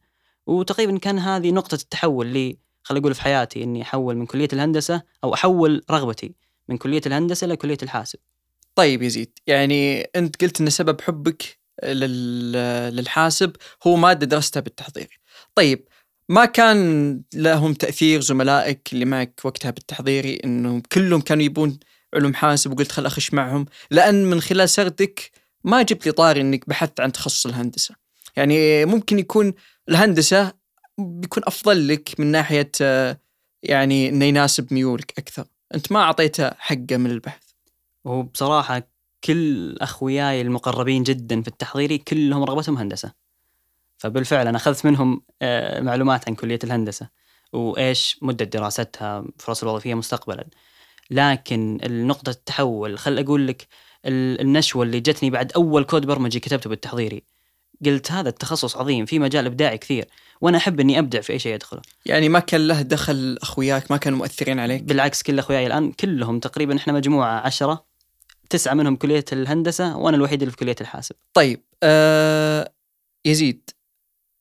وتقريبا 0.46 0.98
كان 0.98 1.18
هذه 1.18 1.50
نقطة 1.50 1.74
التحول 1.74 2.26
لي 2.26 2.58
خليني 2.82 3.02
أقول 3.02 3.14
في 3.14 3.22
حياتي 3.22 3.62
إني 3.62 3.82
أحول 3.82 4.16
من 4.16 4.26
كلية 4.26 4.48
الهندسة 4.52 5.02
أو 5.24 5.34
أحول 5.34 5.82
رغبتي 5.90 6.34
من 6.68 6.76
كلية 6.76 7.00
الهندسة 7.06 7.46
لكلية 7.46 7.78
الحاسب. 7.82 8.18
طيب 8.74 9.02
يزيد 9.02 9.38
يعني 9.46 10.00
أنت 10.00 10.44
قلت 10.44 10.60
إن 10.60 10.70
سبب 10.70 11.00
حبك 11.00 11.58
للحاسب 11.84 13.56
هو 13.86 13.96
مادة 13.96 14.26
درستها 14.26 14.60
بالتحضير. 14.60 15.20
طيب 15.54 15.88
ما 16.28 16.44
كان 16.44 17.22
لهم 17.34 17.74
تأثير 17.74 18.20
زملائك 18.20 18.92
اللي 18.92 19.04
معك 19.04 19.40
وقتها 19.44 19.70
بالتحضيري 19.70 20.40
إنهم 20.44 20.82
كلهم 20.92 21.20
كانوا 21.20 21.42
يبون 21.44 21.78
علوم 22.14 22.34
حاسب 22.34 22.72
وقلت 22.72 22.92
خل 22.92 23.06
أخش 23.06 23.34
معهم 23.34 23.66
لأن 23.90 24.24
من 24.24 24.40
خلال 24.40 24.68
سردك 24.68 25.30
ما 25.64 25.82
جبت 25.82 26.06
لي 26.06 26.12
طاري 26.12 26.40
إنك 26.40 26.68
بحثت 26.68 27.00
عن 27.00 27.12
تخصص 27.12 27.46
الهندسة. 27.46 27.94
يعني 28.36 28.84
ممكن 28.84 29.18
يكون 29.18 29.54
الهندسة 29.88 30.52
بيكون 30.98 31.42
أفضل 31.46 31.88
لك 31.88 32.20
من 32.20 32.26
ناحية 32.26 32.70
يعني 33.62 34.08
إنه 34.08 34.24
يناسب 34.24 34.72
ميولك 34.72 35.18
أكثر. 35.18 35.44
أنت 35.74 35.92
ما 35.92 36.00
أعطيته 36.00 36.50
حقه 36.58 36.96
من 36.96 37.10
البحث. 37.10 37.42
وبصراحة 38.04 38.95
كل 39.24 39.76
أخوياي 39.80 40.40
المقربين 40.40 41.02
جدا 41.02 41.42
في 41.42 41.48
التحضيري 41.48 41.98
كلهم 41.98 42.44
رغبتهم 42.44 42.78
هندسة. 42.78 43.12
فبالفعل 43.98 44.46
أنا 44.46 44.56
أخذت 44.56 44.86
منهم 44.86 45.22
آه، 45.42 45.80
معلومات 45.80 46.28
عن 46.28 46.34
كلية 46.34 46.58
الهندسة 46.64 47.08
وإيش 47.52 48.18
مدة 48.22 48.44
دراستها 48.44 49.24
فرص 49.38 49.62
الوظيفية 49.62 49.94
مستقبلا. 49.94 50.46
لكن 51.10 51.78
نقطة 52.06 52.30
التحول 52.30 52.98
خل 52.98 53.18
أقول 53.18 53.46
لك 53.46 53.66
ال- 54.06 54.40
النشوة 54.40 54.82
اللي 54.82 55.00
جتني 55.00 55.30
بعد 55.30 55.52
أول 55.52 55.84
كود 55.84 56.06
برمجي 56.06 56.40
كتبته 56.40 56.70
بالتحضيري 56.70 57.22
قلت 57.86 58.12
هذا 58.12 58.28
التخصص 58.28 58.76
عظيم 58.76 59.06
في 59.06 59.18
مجال 59.18 59.46
إبداعي 59.46 59.78
كثير 59.78 60.04
وأنا 60.40 60.58
أحب 60.58 60.80
إني 60.80 60.98
أبدع 60.98 61.20
في 61.20 61.32
أي 61.32 61.38
شيء 61.38 61.54
أدخله. 61.54 61.82
يعني 62.06 62.28
ما 62.28 62.38
كان 62.38 62.68
له 62.68 62.82
دخل 62.82 63.38
أخوياك 63.42 63.90
ما 63.90 63.96
كانوا 63.96 64.18
مؤثرين 64.18 64.58
عليك؟ 64.58 64.82
بالعكس 64.82 65.22
كل 65.22 65.38
أخوياي 65.38 65.66
الآن 65.66 65.92
كلهم 65.92 66.40
تقريبا 66.40 66.76
إحنا 66.76 66.92
مجموعة 66.92 67.40
عشرة 67.40 67.85
تسعة 68.50 68.74
منهم 68.74 68.96
كلية 68.96 69.24
الهندسة 69.32 69.96
وأنا 69.96 70.16
الوحيد 70.16 70.42
اللي 70.42 70.50
في 70.50 70.56
كلية 70.56 70.76
الحاسب. 70.80 71.14
طيب 71.34 71.62
آه 71.82 72.72
يزيد 73.24 73.70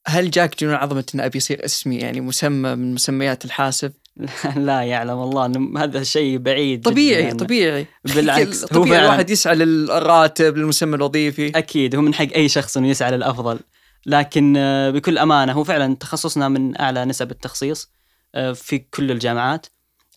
هل 0.07 0.31
جاك 0.31 0.59
جنون 0.59 0.73
عظمة 0.73 1.05
ان 1.15 1.19
أبي 1.19 1.37
يصير 1.37 1.65
اسمي 1.65 1.95
يعني 1.95 2.21
مسمى 2.21 2.75
من 2.75 2.93
مسميات 2.93 3.45
الحاسب؟ 3.45 3.93
لا 4.55 4.81
يعلم 4.81 5.21
الله 5.21 5.45
هذا 5.83 6.03
شيء 6.03 6.37
بعيد 6.37 6.81
طبيعي 6.83 7.27
جداً. 7.27 7.37
طبيعي. 7.37 7.87
بالعكس 8.05 8.63
هو 8.63 8.67
طبيعي 8.67 8.89
فعلا 8.89 9.05
الواحد 9.05 9.29
يسعى 9.29 9.55
للراتب 9.55 10.57
للمسمى 10.57 10.95
الوظيفي. 10.95 11.47
أكيد 11.47 11.95
هو 11.95 12.01
من 12.01 12.13
حق 12.13 12.27
أي 12.35 12.49
شخص 12.49 12.77
إنه 12.77 12.87
يسعى 12.87 13.11
للأفضل. 13.11 13.59
لكن 14.05 14.57
آه، 14.57 14.89
بكل 14.89 15.17
أمانة 15.17 15.53
هو 15.53 15.63
فعلا 15.63 15.95
تخصصنا 15.95 16.49
من 16.49 16.81
أعلى 16.81 17.05
نسب 17.05 17.31
التخصيص 17.31 17.91
آه، 18.35 18.51
في 18.51 18.79
كل 18.79 19.11
الجامعات. 19.11 19.65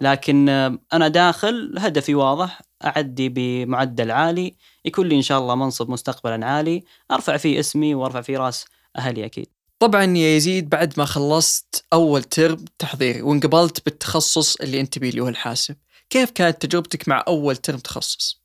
لكن 0.00 0.48
آه، 0.48 0.78
أنا 0.92 1.08
داخل 1.08 1.74
هدفي 1.78 2.14
واضح 2.14 2.60
أعدي 2.84 3.28
بمعدل 3.28 4.10
عالي 4.10 4.56
يكون 4.84 5.08
لي 5.08 5.16
إن 5.16 5.22
شاء 5.22 5.38
الله 5.38 5.54
منصب 5.54 5.90
مستقبلا 5.90 6.46
عالي 6.46 6.84
أرفع 7.10 7.36
فيه 7.36 7.60
اسمي 7.60 7.94
وأرفع 7.94 8.20
فيه 8.20 8.38
راس 8.38 8.64
أهلي 8.98 9.24
أكيد. 9.24 9.46
طبعا 9.78 10.04
يا 10.04 10.36
يزيد 10.36 10.68
بعد 10.68 10.94
ما 10.96 11.04
خلصت 11.04 11.84
أول 11.92 12.22
ترم 12.22 12.64
تحضيري 12.78 13.22
وانقبلت 13.22 13.84
بالتخصص 13.84 14.56
اللي 14.56 14.80
أنت 14.80 14.98
بيه 14.98 15.10
اللي 15.10 15.20
هو 15.20 15.28
الحاسب 15.28 15.76
كيف 16.10 16.30
كانت 16.30 16.66
تجربتك 16.66 17.08
مع 17.08 17.24
أول 17.28 17.56
ترم 17.56 17.78
تخصص؟ 17.78 18.42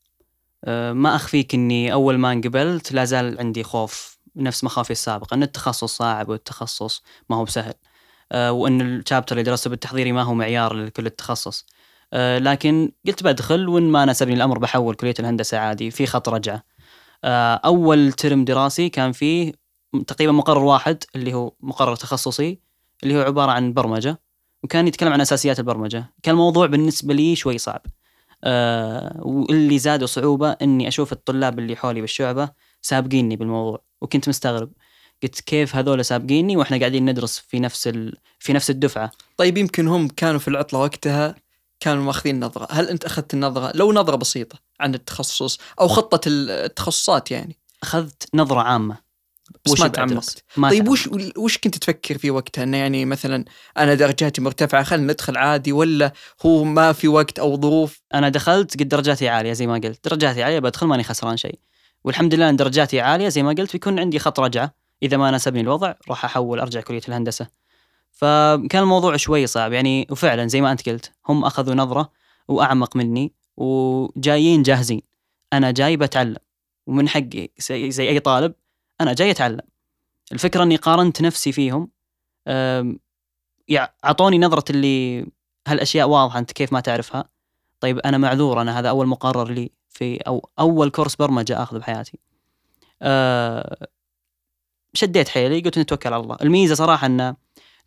أه، 0.66 0.94
ما 0.94 1.16
أخفيك 1.16 1.54
إني 1.56 1.94
أول 1.94 2.18
ما 2.18 2.32
انقبلت 2.32 2.92
لا 2.92 3.06
زال 3.06 3.40
عندي 3.40 3.64
خوف 3.64 4.18
نفس 4.36 4.64
مخاوفي 4.64 4.92
السابقة 4.92 5.34
إن 5.36 5.44
التخصص 5.44 5.98
صعب 5.98 6.30
والتخصص 6.30 7.04
ما 7.30 7.36
هو 7.36 7.44
بسهل. 7.44 7.74
أه، 8.32 8.52
وإن 8.52 8.82
الشابتر 8.82 9.36
اللي 9.36 9.44
درسته 9.44 9.70
بالتحضيري 9.70 10.12
ما 10.12 10.24
هو 10.24 10.34
معيار 10.34 10.74
لكل 10.74 11.06
التخصص. 11.06 11.66
أه، 12.14 12.40
لكن 12.40 12.92
قلت 13.08 13.24
بدخل 13.24 13.70
وإن 13.70 13.84
ما 13.84 14.06
ناسبني 14.06 14.34
الأمر 14.34 14.60
بحول 14.60 14.96
كلية 14.96 15.14
الهندسة 15.20 15.58
عادي 15.58 15.92
في 15.92 16.06
خط 16.06 16.30
رجعة. 16.30 16.64
أه، 17.24 17.54
أول 17.56 18.12
ترم 18.12 18.46
دراسي 18.46 18.90
كان 18.90 19.12
فيه 19.12 19.54
تقريبا 20.08 20.34
مقرر 20.34 20.64
واحد 20.64 21.04
اللي 21.16 21.34
هو 21.34 21.54
مقرر 21.62 21.96
تخصصي 21.96 22.60
اللي 23.04 23.16
هو 23.16 23.22
عبارة 23.22 23.52
عن 23.52 23.74
برمجة 23.74 24.20
وكان 24.64 24.88
يتكلم 24.88 25.14
عن 25.14 25.22
أساسيات 25.22 25.60
البرمجة. 25.60 26.14
كان 26.24 26.36
الموضوع 26.36 26.66
بالنسبة 26.68 27.14
لي 27.14 27.36
شوي 27.36 27.58
صعب. 27.58 27.82
آه 28.44 29.20
واللي 29.22 29.80
زاده 29.80 30.06
صعوبة 30.06 30.52
إني 30.52 30.88
أشوف 30.88 31.12
الطلاب 31.12 31.60
اللي 31.60 31.76
حولي 31.76 32.02
بالشعبة 32.02 32.50
سابقيني 32.82 33.36
بالموضوع 33.36 33.82
وكنت 34.02 34.30
مستغرب. 34.30 34.72
قلت 35.24 35.42
كيف 35.42 35.76
هذول 35.76 36.06
سابقيني 36.06 36.58
وإحنا 36.58 36.78
قاعدين 36.78 37.10
ندرس 37.10 37.40
في 37.40 37.60
نفس 37.60 37.88
ال... 37.88 38.16
في 38.40 38.54
نفس 38.54 38.70
الدفعة؟ 38.70 39.12
طيب 39.38 39.58
يمكن 39.58 39.88
هم 39.88 40.08
كانوا 40.08 40.40
في 40.40 40.48
العطلة 40.48 40.80
وقتها 40.80 41.36
كانوا 41.84 42.04
ماخذين 42.04 42.40
نظرة، 42.46 42.68
هل 42.72 42.90
أنت 42.90 43.06
أخذت 43.06 43.34
النظرة؟ 43.34 43.72
لو 43.76 43.94
نظرة 43.94 44.16
بسيطة 44.16 44.60
عن 44.80 44.96
التخصص 44.96 45.60
أو 45.82 45.88
خطة 45.88 46.22
التخصصات 46.28 47.32
يعني؟ 47.32 47.58
أخذت 47.84 48.28
نظرة 48.34 48.60
عامة. 48.60 48.98
بس 49.66 49.80
ما؟ 49.80 49.88
تعمقت. 49.88 50.44
ما 50.58 50.70
طيب. 50.70 50.88
وش 50.88 51.10
وش 51.38 51.58
كنت 51.58 51.78
تفكر 51.78 52.18
في 52.18 52.32
وقتها؟ 52.32 52.64
إنه 52.64 52.78
يعني 52.78 53.06
مثلا 53.06 53.46
أنا 53.78 53.94
درجاتي 53.94 54.42
مرتفعة 54.42 54.84
خلينا 54.84 55.14
ندخل 55.14 55.38
عادي 55.38 55.72
ولا 55.72 56.14
هو 56.46 56.64
ما 56.64 56.94
في 56.94 57.08
وقت 57.08 57.40
أو 57.40 57.62
ظروف؟ 57.62 58.02
أنا 58.14 58.30
دخلت 58.30 58.80
قد 58.80 58.88
درجاتي 58.88 59.30
عالية 59.30 59.54
زي 59.54 59.68
ما 59.68 59.74
قلت. 59.74 60.08
درجاتي 60.08 60.44
عالية 60.44 60.60
بدخل 60.60 60.88
ماني 60.88 61.04
خسران 61.04 61.38
شيء. 61.38 61.60
والحمد 62.04 62.34
لله 62.34 62.50
إن 62.50 62.56
درجاتي 62.56 63.02
عالية 63.02 63.30
زي 63.30 63.44
ما 63.44 63.50
قلت 63.50 63.74
بيكون 63.74 64.00
عندي 64.00 64.20
خط 64.20 64.40
رجعة. 64.40 64.76
إذا 65.04 65.18
ما 65.18 65.32
ناسبني 65.32 65.62
الوضع 65.62 65.94
راح 66.10 66.26
أحول 66.26 66.60
أرجع 66.60 66.82
كلية 66.82 67.02
الهندسة. 67.08 67.48
فكان 68.14 68.84
الموضوع 68.84 69.18
شوي 69.18 69.48
صعب. 69.48 69.74
يعني 69.74 70.08
وفعلا 70.12 70.48
زي 70.48 70.62
ما 70.62 70.72
أنت 70.72 70.90
قلت 70.90 71.12
هم 71.28 71.46
أخذوا 71.46 71.76
نظرة 71.76 72.12
وأعمق 72.48 72.96
مني 72.96 73.34
وجايين 73.58 74.64
جاهزين. 74.64 75.02
أنا 75.54 75.72
جاي 75.72 75.98
بتعلم 75.98 76.38
ومن 76.88 77.10
حقي 77.10 77.50
زي, 77.70 78.10
أي 78.10 78.20
طالب 78.20 78.54
أنا 79.02 79.14
جاي 79.14 79.32
أتعلم. 79.32 79.62
الفكرة 80.32 80.64
إني 80.64 80.76
قارنت 80.76 81.22
نفسي 81.22 81.52
فيهم 81.52 81.90
أعطوني 84.06 84.40
نظرة 84.40 84.72
اللي 84.72 85.28
هالأشياء 85.68 86.10
واضحة 86.10 86.40
أنت 86.40 86.52
كيف 86.52 86.74
ما 86.74 86.80
تعرفها. 86.80 87.30
طيب 87.80 88.00
أنا 88.00 88.18
معذور 88.18 88.62
أنا 88.62 88.80
هذا 88.80 88.90
أول 88.90 89.08
مقرر 89.08 89.52
لي 89.52 89.72
في 89.90 90.18
أو 90.18 90.50
أول 90.60 90.90
كورس 90.90 91.16
برمجة 91.16 91.64
أخذه 91.64 91.78
بحياتي. 91.78 92.20
أه 93.02 93.88
شديت 94.94 95.30
حيلي 95.30 95.62
قلت 95.62 95.80
نتوكل 95.80 96.14
على 96.14 96.24
الله. 96.24 96.38
الميزة 96.42 96.76
صراحة 96.76 97.08
ان 97.08 97.36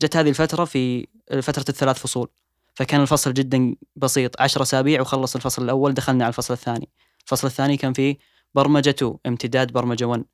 جت 0.03 0.17
هذه 0.17 0.29
الفترة 0.29 0.65
في 0.65 1.07
فترة 1.43 1.65
الثلاث 1.69 1.99
فصول. 1.99 2.29
فكان 2.75 3.01
الفصل 3.01 3.33
جدا 3.35 3.75
بسيط 3.97 4.41
10 4.41 4.63
أسابيع 4.63 5.01
وخلص 5.01 5.35
الفصل 5.37 5.65
الأول 5.65 5.95
دخلنا 5.95 6.25
على 6.25 6.31
الفصل 6.31 6.55
الثاني. 6.55 6.89
الفصل 7.25 7.47
الثاني 7.47 7.77
كان 7.77 7.93
فيه 7.93 8.19
برمجة 8.55 8.91
2 8.91 9.15
امتداد 9.27 9.73
برمجة 9.73 10.05
1 10.05 10.25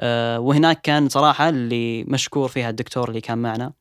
أه 0.00 0.40
وهناك 0.40 0.80
كان 0.80 1.08
صراحة 1.08 1.48
اللي 1.48 2.04
مشكور 2.04 2.48
فيها 2.48 2.70
الدكتور 2.70 3.08
اللي 3.08 3.20
كان 3.20 3.38
معنا. 3.38 3.72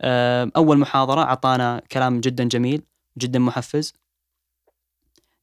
أه 0.00 0.50
أول 0.56 0.78
محاضرة 0.78 1.20
أعطانا 1.20 1.82
كلام 1.92 2.20
جدا 2.20 2.44
جميل 2.44 2.82
جدا 3.18 3.38
محفز. 3.38 3.94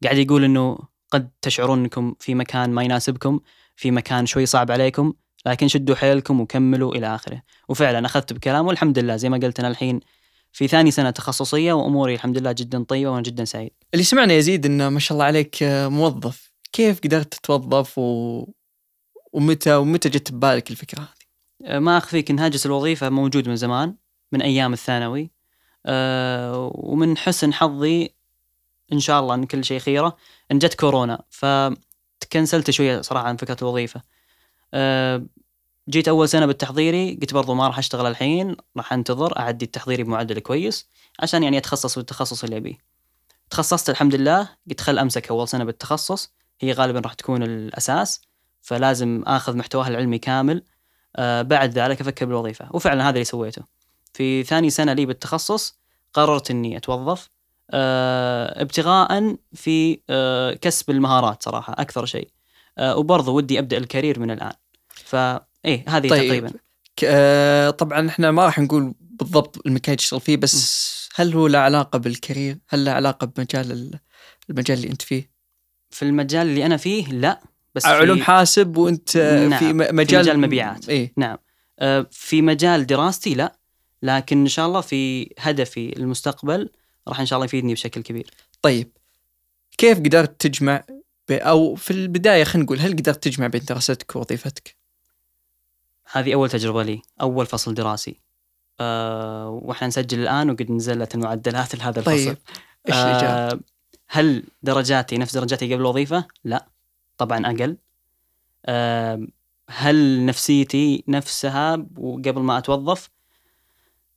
قاعد 0.04 0.18
يقول 0.18 0.44
إنه 0.44 0.78
قد 1.12 1.32
تشعرون 1.42 1.80
إنكم 1.80 2.16
في 2.20 2.36
مكان 2.36 2.70
ما 2.72 2.84
يناسبكم 2.84 3.40
في 3.76 3.92
مكان 3.92 4.26
شوي 4.26 4.46
صعب 4.46 4.72
عليكم. 4.72 5.14
لكن 5.46 5.68
شدوا 5.68 5.96
حيلكم 5.96 6.42
وكملوا 6.42 6.96
إلى 6.96 7.16
آخره. 7.16 7.42
وفعلا 7.70 8.06
أخذت 8.06 8.34
بكلامه 8.34 8.68
والحمد 8.68 9.00
لله 9.00 9.16
زي 9.16 9.30
ما 9.30 9.38
قلت 9.38 9.60
أنا 9.60 9.68
الحين 9.68 10.00
في 10.52 10.68
ثاني 10.68 10.92
سنة 10.92 11.10
تخصصية 11.10 11.74
وأموري 11.74 12.14
الحمد 12.14 12.38
لله 12.38 12.52
جدا 12.52 12.84
طيبة 12.84 13.10
وأنا 13.10 13.22
جدا 13.22 13.46
سعيد. 13.46 13.72
اللي 13.94 14.04
سمعنا 14.04 14.34
يزيد 14.34 14.66
إنه 14.66 14.90
ما 14.90 15.00
شاء 15.00 15.16
الله 15.16 15.26
عليك 15.26 15.64
آه، 15.64 15.88
موظف. 15.88 16.52
كيف 16.74 17.00
قدرت 17.00 17.34
تتوظف 17.34 17.98
و... 17.98 18.46
ومتى 19.34 19.76
ومتى 19.76 20.10
جت 20.10 20.32
ببالك 20.32 20.72
الفكرة 20.72 21.00
هذه؟ 21.00 21.76
أه، 21.76 21.80
ما 21.80 21.98
أخفيك 21.98 22.32
إن 22.32 22.40
هاجس 22.40 22.66
الوظيفة 22.66 23.10
موجود 23.10 23.50
من 23.50 23.56
زمان 23.56 23.96
من 24.32 24.42
أيام 24.42 24.74
الثانوي. 24.74 25.32
أه 25.86 26.72
ومن 26.74 27.18
حسن 27.18 27.54
حظي 27.54 28.10
إن 28.94 29.00
شاء 29.00 29.20
الله 29.20 29.36
إن 29.36 29.46
كل 29.46 29.64
شيء 29.64 29.80
خيرة 29.80 30.18
إن 30.52 30.60
جت 30.60 30.74
كورونا. 30.74 31.24
فتكنسلت 31.30 32.72
شوية 32.72 33.02
صراحة 33.02 33.28
عن 33.28 33.38
فكرة 33.38 33.58
الوظيفة. 33.62 34.02
أه 34.74 35.26
جيت 35.90 36.08
أول 36.08 36.30
سنة 36.30 36.46
بالتحضيري 36.46 37.18
قلت 37.22 37.34
برضو 37.34 37.54
ما 37.54 37.68
راح 37.68 37.78
أشتغل 37.78 38.06
الحين 38.06 38.56
راح 38.78 38.94
أنتظر 38.94 39.40
أعدي 39.40 39.66
التحضيري 39.66 40.04
بمعدل 40.04 40.40
كويس 40.40 40.90
عشان 41.20 41.44
يعني 41.44 41.58
أتخصص 41.58 41.96
بالتخصص 41.96 42.44
اللي 42.44 42.58
أبيه. 42.58 42.78
تخصصت 43.50 43.90
الحمد 43.90 44.16
لله 44.16 44.50
قلت 44.70 44.82
خل 44.82 45.00
أمسك 45.00 45.30
أول 45.30 45.48
سنة 45.48 45.64
بالتخصص 45.64 46.34
هي 46.62 46.72
غالبا 46.72 47.00
راح 47.00 47.14
تكون 47.14 47.44
الأساس 47.44 48.22
فلازم 48.62 49.24
آخذ 49.28 49.58
محتواها 49.58 49.88
العلمي 49.88 50.18
كامل 50.18 50.64
آه 51.16 51.42
بعد 51.42 51.80
ذلك 51.80 52.02
أفكر 52.02 52.26
بالوظيفة. 52.26 52.70
وفعلا 52.72 53.04
هذا 53.04 53.14
اللي 53.14 53.24
سويته. 53.24 53.62
في 54.14 54.44
ثاني 54.44 54.70
سنة 54.70 54.94
لي 54.94 55.06
بالتخصص 55.06 55.78
قررت 56.14 56.52
إني 56.52 56.78
أتوظف 56.78 57.30
آه 57.72 58.62
ابتغاء 58.62 59.36
في 59.54 60.00
آه 60.10 60.54
كسب 60.54 60.90
المهارات 60.90 61.44
صراحة 61.44 61.74
أكثر 61.74 62.06
شيء. 62.06 62.30
آه 62.78 62.98
وبرضه 62.98 63.32
ودي 63.32 63.60
أبدأ 63.60 63.78
الكارير 63.78 64.20
من 64.20 64.32
الآن. 64.32 64.54
فايه 65.66 65.86
هذه 65.88 66.10
طيب. 66.10 66.28
تقريبا. 66.28 66.52
آه، 67.04 67.70
طبعا 67.70 68.10
إحنا 68.10 68.32
ما 68.32 68.46
راح 68.46 68.60
نقول 68.60 68.94
بالضبط 69.00 69.62
المكان 69.68 69.98
تشتغل 69.98 70.22
فيه 70.22 70.38
بس 70.38 71.10
هل 71.16 71.34
هو 71.34 71.48
له 71.48 71.60
علاقة 71.60 72.00
بالكارير؟ 72.00 72.58
هل 72.70 72.86
له 72.86 72.92
علاقة 72.92 73.26
بمجال 73.28 73.72
ال- 73.72 74.00
المجال 74.50 74.78
اللي 74.78 74.90
أنت 74.90 75.02
فيه؟ 75.02 75.30
في 75.90 76.06
المجال 76.06 76.48
اللي 76.48 76.66
أنا 76.66 76.78
فيه 76.78 77.08
لا 77.08 77.42
بس 77.76 77.84
في 77.84 77.90
علوم 77.90 78.22
حاسب 78.22 78.78
وأنت 78.78 79.18
نعم، 79.18 79.60
في 79.60 79.74
م- 79.74 79.84
في 79.86 79.92
مجال 79.94 80.22
مجال 80.22 80.40
مبيعات. 80.40 80.90
إيه 80.90 81.14
نعم 81.18 81.38
آه، 81.80 82.08
في 82.12 82.42
مجال 82.42 82.86
دراستي 82.86 83.34
لا 83.34 83.60
لكن 84.04 84.38
إن 84.42 84.48
شاء 84.48 84.68
الله 84.68 84.82
في 84.82 85.30
هدفي 85.40 85.98
المستقبل 85.98 86.70
راح 87.08 87.20
إن 87.20 87.26
شاء 87.26 87.38
الله 87.38 87.46
يفيدني 87.46 87.74
بشكل 87.74 88.02
كبير 88.02 88.30
طيب 88.62 88.92
كيف 89.78 89.98
قدرت 90.00 90.42
تجمع. 90.48 90.84
أو 91.32 91.76
في 91.76 91.92
البداية 91.92 92.44
خلينا 92.44 92.66
نقول 92.66 92.80
هل 92.80 92.92
قدرت 92.92 93.24
تجمع 93.24 93.48
بين 93.48 93.62
دراستك 93.70 94.16
ووظيفتك؟ 94.16 94.76
هذه 96.12 96.34
أول 96.34 96.50
تجربة 96.50 96.84
لي 96.84 97.02
أول 97.22 97.46
فصل 97.46 97.74
دراسي. 97.74 98.20
أه 98.80 99.50
وإحنا 99.50 99.88
نسجل 99.88 100.20
الآن 100.20 100.50
وقد 100.50 100.72
نزلت 100.72 101.16
المعدلات 101.16 101.76
لهذا 101.76 102.00
الفصل. 102.00 102.26
طيب 102.26 102.38
الاجابه؟ 102.90 103.54
آه 103.54 103.60
هل 104.08 104.44
درجاتي 104.64 105.18
نفس 105.18 105.38
درجاتي 105.38 105.66
قبل 105.66 105.82
الوظيفة؟ 105.82 106.28
لا 106.44 106.68
طبعا 107.18 107.46
أقل. 107.46 107.78
آه 108.66 109.28
هل 109.70 110.26
نفسيتي 110.26 111.04
نفسها 111.08 111.86
وقبل 111.98 112.42
ما 112.42 112.58
أتوظف؟ 112.58 113.10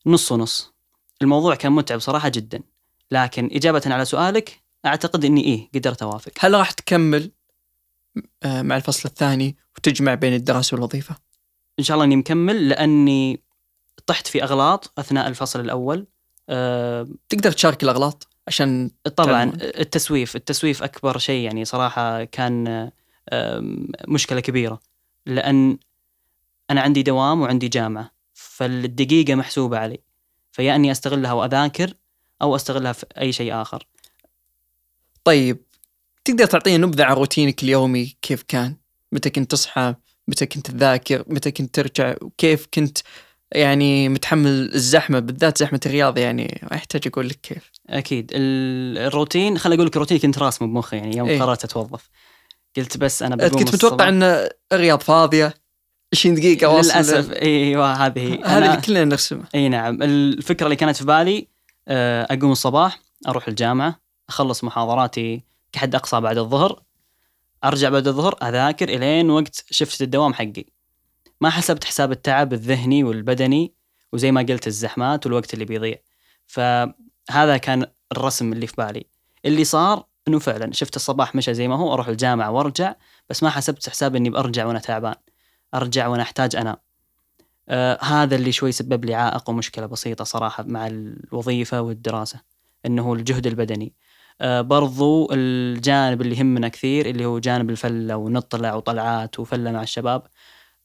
نص 0.07 0.33
ونص. 0.33 0.73
الموضوع 1.23 1.55
كان 1.55 1.73
متعب 1.73 1.99
صراحة 1.99 2.29
جدا. 2.29 2.63
لكن 3.11 3.51
إجابة 3.53 3.83
على 3.87 4.05
سؤالك 4.05 4.63
أعتقد 4.87 5.25
إني 5.25 5.45
إيه 5.45 5.71
قدرت 5.75 6.03
أوافق. 6.03 6.33
هل 6.39 6.55
راح 6.55 6.71
تكمل 6.71 7.31
آه، 8.43 8.63
مع 8.63 8.77
الفصل 8.77 9.09
الثاني 9.09 9.57
وتجمع 9.77 10.15
بين 10.15 10.35
الدراسة 10.35 10.75
والوظيفة؟ 10.75 11.28
إن 11.79 11.85
شاء 11.85 11.95
الله 11.95 12.05
إني 12.05 12.17
مكمل 12.17 12.69
لأني 12.69 13.43
طحت 14.07 14.27
في 14.27 14.43
أغلاط 14.43 14.93
أثناء 14.99 15.29
الفصل 15.29 15.61
الأول 15.61 16.07
آه 16.49 17.09
تقدر 17.29 17.53
تشارك 17.53 17.83
الأغلاط 17.83 18.29
عشان 18.49 18.91
طبعا 19.17 19.33
تعلمون. 19.45 19.59
التسويف 19.61 20.37
التسويف 20.37 20.83
أكبر 20.83 21.19
شيء 21.19 21.45
يعني 21.45 21.65
صراحة 21.65 22.25
كان 22.25 22.91
آم، 23.33 23.89
مشكلة 24.09 24.41
كبيرة 24.41 24.81
لأن 25.27 25.79
أنا 26.71 26.81
عندي 26.81 27.03
دوام 27.03 27.41
وعندي 27.41 27.69
جامعة 27.69 28.11
فالدقيقة 28.35 29.35
محسوبة 29.35 29.79
علي 29.79 29.99
فيا 30.53 30.75
إني 30.77 30.91
أستغلها 30.93 31.33
وأذاكر 31.33 31.95
أو 32.43 32.57
أستغلها 32.57 32.93
في 32.93 33.07
أي 33.21 33.33
شيء 33.33 33.55
آخر 33.63 33.87
طيب 35.25 35.59
تقدر 36.25 36.47
تعطينا 36.47 36.87
نبذة 36.87 37.05
عن 37.05 37.13
روتينك 37.15 37.63
اليومي 37.63 38.17
كيف 38.23 38.43
كان؟ 38.43 38.77
متى 39.13 39.31
كنت 39.31 39.51
تصحى؟ 39.51 39.95
متى 40.29 40.47
كنت 40.47 40.71
تذاكر؟ 40.71 41.25
متى 41.27 41.51
كنت 41.51 41.75
ترجع؟ 41.75 42.15
وكيف 42.23 42.67
كنت 42.75 42.99
يعني 43.53 44.09
متحمل 44.09 44.75
الزحمة 44.75 45.19
بالذات 45.19 45.59
زحمة 45.59 45.81
الرياض 45.87 46.19
يعني 46.19 46.61
ما 46.71 46.77
يحتاج 46.77 47.03
أقول 47.07 47.29
لك 47.29 47.39
كيف. 47.43 47.71
أكيد 47.91 48.31
ال- 48.35 48.99
الروتين 48.99 49.59
خليني 49.59 49.77
أقول 49.77 49.87
لك 49.87 49.97
الروتين 49.97 50.19
كنت 50.19 50.39
راسمه 50.39 50.69
بمخي 50.69 50.97
يعني 50.97 51.17
يوم 51.17 51.29
إيه. 51.29 51.43
قررت 51.43 51.65
أتوظف 51.65 52.09
قلت 52.77 52.97
بس 52.97 53.23
أنا 53.23 53.37
بقوم 53.37 53.59
كنت 53.65 53.75
متوقع. 53.75 54.09
أن 54.09 54.49
الرياض 54.73 55.01
فاضية 55.01 55.55
20 56.15 56.35
دقيقة 56.35 56.69
واصل 56.69 56.89
للأسف 56.93 57.33
إيوه 57.33 57.93
هذه. 57.93 58.35
هذا 58.45 58.61
أنا- 58.67 58.71
اللي 58.71 58.83
كلنا 58.87 59.05
نرسمه. 59.05 59.45
إي 59.55 59.69
نعم 59.69 60.03
الفكرة 60.03 60.65
اللي 60.67 60.77
كانت 60.77 60.97
في 60.97 61.05
بالي 61.05 61.49
آه، 61.89 62.27
أقوم 62.31 62.53
الصباح 62.53 63.01
أروح 63.29 63.49
الجامعة 63.49 64.01
أخلص 64.29 64.65
محاضراتي 64.65 65.43
كحد 65.73 65.95
أقصى 65.95 66.21
بعد 66.21 66.39
الظهر 66.39 66.83
أرجع 67.65 67.89
بعد 67.89 68.09
الظهر 68.09 68.37
أذاكر 68.43 68.89
إلين 68.89 69.31
وقت 69.31 69.65
شفت 69.71 70.03
الدوام 70.03 70.35
حقي. 70.35 70.65
ما 71.41 71.51
حسبت 71.51 71.85
حساب 71.85 72.13
التعب 72.13 72.53
الذهني 72.53 73.05
والبدني 73.05 73.75
وزي 74.13 74.33
ما 74.33 74.41
قلت 74.41 74.67
الزحمات 74.67 75.27
والوقت 75.27 75.55
اللي 75.55 75.65
بيضيع. 75.65 75.97
فهذا 76.47 77.57
كان 77.57 77.87
الرسم 78.13 78.53
اللي 78.53 78.67
في 78.67 78.75
بالي. 78.79 79.07
اللي 79.45 79.65
صار 79.65 80.07
إنه 80.29 80.39
فعلا 80.39 80.73
شفت 80.73 80.97
الصباح 80.97 81.35
مشى 81.35 81.55
زي 81.55 81.69
ما 81.69 81.77
هو 81.77 81.95
أروح 81.95 82.09
الجامعة 82.09 82.51
وأرجع 82.51 82.95
بس 83.31 83.43
ما 83.43 83.51
حسبت 83.51 83.89
حساب 83.89 84.17
إني 84.17 84.31
برجع 84.31 84.67
وأنا 84.67 84.79
تعبان. 84.79 85.15
أرجع 85.75 86.07
وأنا 86.07 86.23
أحتاج 86.23 86.57
أنام. 86.57 86.77
آه 87.69 87.99
هذا 88.05 88.37
اللي 88.37 88.53
شوي 88.53 88.73
سبب 88.73 89.05
لي 89.05 89.15
عائق 89.15 89.51
ومشكلة 89.51 89.87
بسيطة 89.87 90.25
صراحة 90.25 90.63
مع 90.63 90.87
الوظيفة 90.87 91.81
والدراسة 91.81 92.41
إنه 92.87 93.13
الجهد 93.13 93.47
البدني. 93.47 93.93
برضو 94.43 95.29
الجانب 95.33 96.23
اللي 96.23 96.37
يهمنا 96.37 96.69
كثير 96.69 97.07
اللي 97.07 97.25
هو 97.25 97.39
جانب 97.39 97.71
الفلة 97.71 98.17
ونطلع 98.17 98.75
وطلعات 98.75 99.41
وفلة 99.41 99.73
مع 99.73 99.83
الشباب. 99.83 100.23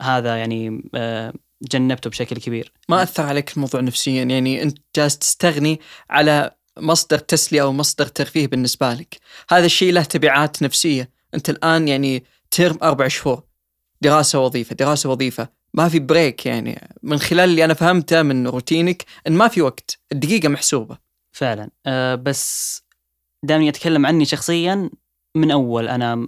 هذا 0.01 0.37
يعني 0.37 0.89
آه 0.95 1.33
جنبته 1.61 2.09
بشكل 2.09 2.37
كبير. 2.37 2.73
ما 2.89 3.03
أثر 3.03 3.23
عليك 3.23 3.53
الموضوع 3.55 3.81
نفسيا؟ 3.81 4.23
يعني 4.23 4.63
أنت 4.63 4.77
جالس 4.95 5.17
تستغني 5.17 5.79
على 6.09 6.51
مصدر 6.79 7.17
تسلية 7.17 7.61
أو 7.61 7.73
مصدر 7.73 8.05
ترفيه 8.05 8.47
بالنسبة 8.47 8.93
لك. 8.93 9.19
هذا 9.49 9.65
الشيء 9.65 9.93
له 9.93 10.03
تبعات 10.03 10.63
نفسية. 10.63 11.09
أنت 11.33 11.49
الآن 11.49 11.87
يعني 11.87 12.23
ترم 12.51 12.77
أربع 12.83 13.07
شهور 13.07 13.43
دراسة 14.01 14.39
وظيفة 14.39 14.75
دراسة 14.75 15.09
وظيفة. 15.09 15.47
ما 15.73 15.89
في 15.89 15.99
break 15.99 16.45
يعني. 16.45 16.97
من 17.03 17.19
خلال 17.19 17.49
اللي 17.49 17.65
أنا 17.65 17.73
فهمته 17.73 18.21
من 18.21 18.47
روتينك 18.47 19.05
إن 19.27 19.33
ما 19.33 19.47
في 19.47 19.61
وقت. 19.61 19.99
الدقيقة 20.11 20.49
محسوبة. 20.49 20.97
فعلا. 21.31 21.69
أه 21.85 22.15
بس 22.15 22.82
دامني 23.43 23.69
أتكلم 23.69 24.05
عني 24.05 24.25
شخصيا 24.25 24.89
من 25.35 25.51
أول. 25.51 25.87
أنا 25.87 26.27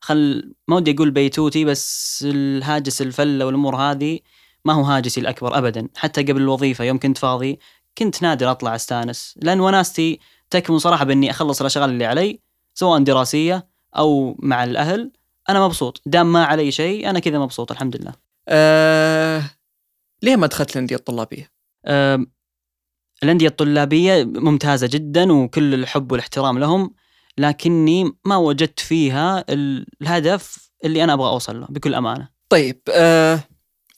خل 0.00 0.54
ما 0.68 0.76
ودي 0.76 0.94
أقول 0.94 1.10
بيتوتي 1.10 1.64
بس 1.64 2.24
الهاجس 2.28 3.02
الفلة 3.02 3.46
والأمور 3.46 3.76
هذه 3.76 4.18
ما 4.64 4.72
هو 4.72 4.82
هاجسي 4.82 5.20
الأكبر 5.20 5.58
ابدا. 5.58 5.88
حتى 5.96 6.22
قبل 6.22 6.42
الوظيفة 6.42 6.84
يوم 6.84 6.98
كنت 6.98 7.18
فاضي 7.18 7.58
كنت 7.98 8.22
نادر 8.22 8.50
أطلع 8.50 8.74
أستانس. 8.74 9.34
لأن 9.42 9.60
وناستي 9.60 10.20
تكمن 10.50 10.78
صراحة 10.78 11.04
بإني 11.04 11.30
أخلص 11.30 11.60
الأشغال 11.60 11.90
اللي 11.90 12.04
علي 12.04 12.40
سواء 12.74 13.02
دراسية 13.02 13.68
أو 13.96 14.36
مع 14.38 14.64
الأهل. 14.64 15.12
أنا 15.48 15.64
مبسوط. 15.64 16.02
دام 16.06 16.32
ما 16.32 16.44
علي 16.44 16.70
شيء 16.70 17.10
أنا 17.10 17.18
كذا 17.18 17.38
مبسوط 17.38 17.72
الحمد 17.72 17.96
لله. 17.96 18.12
آه 18.48 19.42
ليه 20.22 20.36
ما 20.36 20.46
دخلت 20.46 20.76
الأندية 20.76 20.96
الطلابية؟ 20.96 21.50
أه 21.84 22.26
الأندية 23.22 23.48
الطلابية 23.48 24.24
ممتازة 24.24 24.86
جدا 24.86 25.32
وكل 25.32 25.74
الحب 25.74 26.12
والاحترام 26.12 26.58
لهم 26.58 26.94
لكني 27.38 28.12
ما 28.24 28.36
وجدت 28.36 28.80
فيها 28.80 29.44
الهدف 29.48 30.70
اللي 30.84 31.04
أنا 31.04 31.12
أبغى 31.12 31.28
أوصل 31.28 31.60
له 31.60 31.66
بكل 31.70 31.94
أمانة. 31.94 32.28
طيب 32.48 32.80
آه 32.90 33.40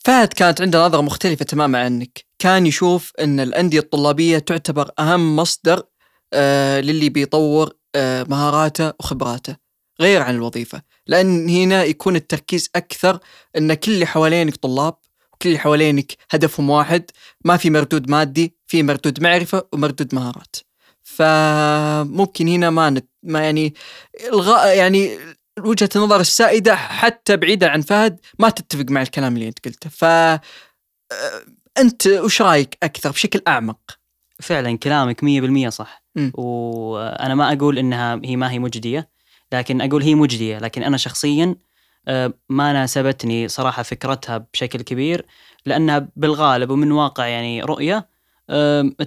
فهد 0.05 0.33
كانت 0.33 0.61
عنده 0.61 0.85
نظرة 0.85 1.01
مختلفة 1.01 1.45
تماما 1.45 1.79
عنك، 1.79 2.25
كان 2.39 2.65
يشوف 2.65 3.11
إن 3.19 3.39
الأندية 3.39 3.79
الطلابية 3.79 4.39
تعتبر 4.39 4.91
أهم 4.99 5.35
مصدر 5.35 5.83
آه 6.33 6.81
للي 6.81 7.09
بيطور 7.09 7.73
آه 7.95 8.23
مهاراته 8.23 8.93
وخبراته 8.99 9.55
غير 10.01 10.21
عن 10.21 10.35
الوظيفة، 10.35 10.81
لأن 11.07 11.49
هنا 11.49 11.83
يكون 11.83 12.15
التركيز 12.15 12.69
أكثر 12.75 13.19
إن 13.57 13.73
كل 13.73 13.91
اللي 13.91 14.05
حوالينك 14.05 14.55
طلاب 14.55 14.95
وكل 15.39 15.49
اللي 15.49 15.59
حوالينك 15.59 16.15
هدفهم 16.31 16.69
واحد، 16.69 17.11
ما 17.45 17.57
في 17.57 17.69
مردود 17.69 18.09
مادي، 18.09 18.53
في 18.67 18.83
مردود 18.83 19.23
معرفة 19.23 19.67
ومردود 19.73 20.15
مهارات. 20.15 20.55
فممكن 21.03 22.47
هنا 22.47 22.69
ما 22.69 22.89
نت 22.89 23.09
ما 23.23 23.43
يعني 23.43 23.73
الغاء 24.33 24.77
يعني 24.77 25.17
وجهة 25.59 25.89
النظر 25.95 26.19
السائدة 26.19 26.75
حتى 26.75 27.37
بعيدا 27.37 27.69
عن 27.69 27.81
فهد 27.81 28.19
ما 28.39 28.49
تتفق 28.49 28.85
مع 28.89 29.01
الكلام 29.01 29.35
اللي 29.35 29.47
أنت 29.47 29.65
قلته 29.65 29.89
ف 29.89 30.05
أنت 31.77 32.07
وش 32.07 32.41
رأيك 32.41 32.77
أكثر 32.83 33.11
بشكل 33.11 33.41
أعمق؟ 33.47 33.79
فعلا 34.39 34.77
كلامك 34.77 35.21
100% 35.65 35.69
صح 35.69 36.03
م. 36.15 36.29
وأنا 36.33 37.35
ما 37.35 37.53
أقول 37.53 37.77
إنها 37.77 38.21
هي 38.25 38.35
ما 38.35 38.51
هي 38.51 38.59
مجدية 38.59 39.09
لكن 39.51 39.81
أقول 39.81 40.03
هي 40.03 40.15
مجدية 40.15 40.57
لكن 40.57 40.83
أنا 40.83 40.97
شخصيا 40.97 41.55
ما 42.49 42.73
ناسبتني 42.73 43.47
صراحة 43.47 43.83
فكرتها 43.83 44.45
بشكل 44.53 44.81
كبير 44.81 45.25
لأنها 45.65 46.07
بالغالب 46.15 46.69
ومن 46.69 46.91
واقع 46.91 47.27
يعني 47.27 47.61
رؤية 47.61 48.07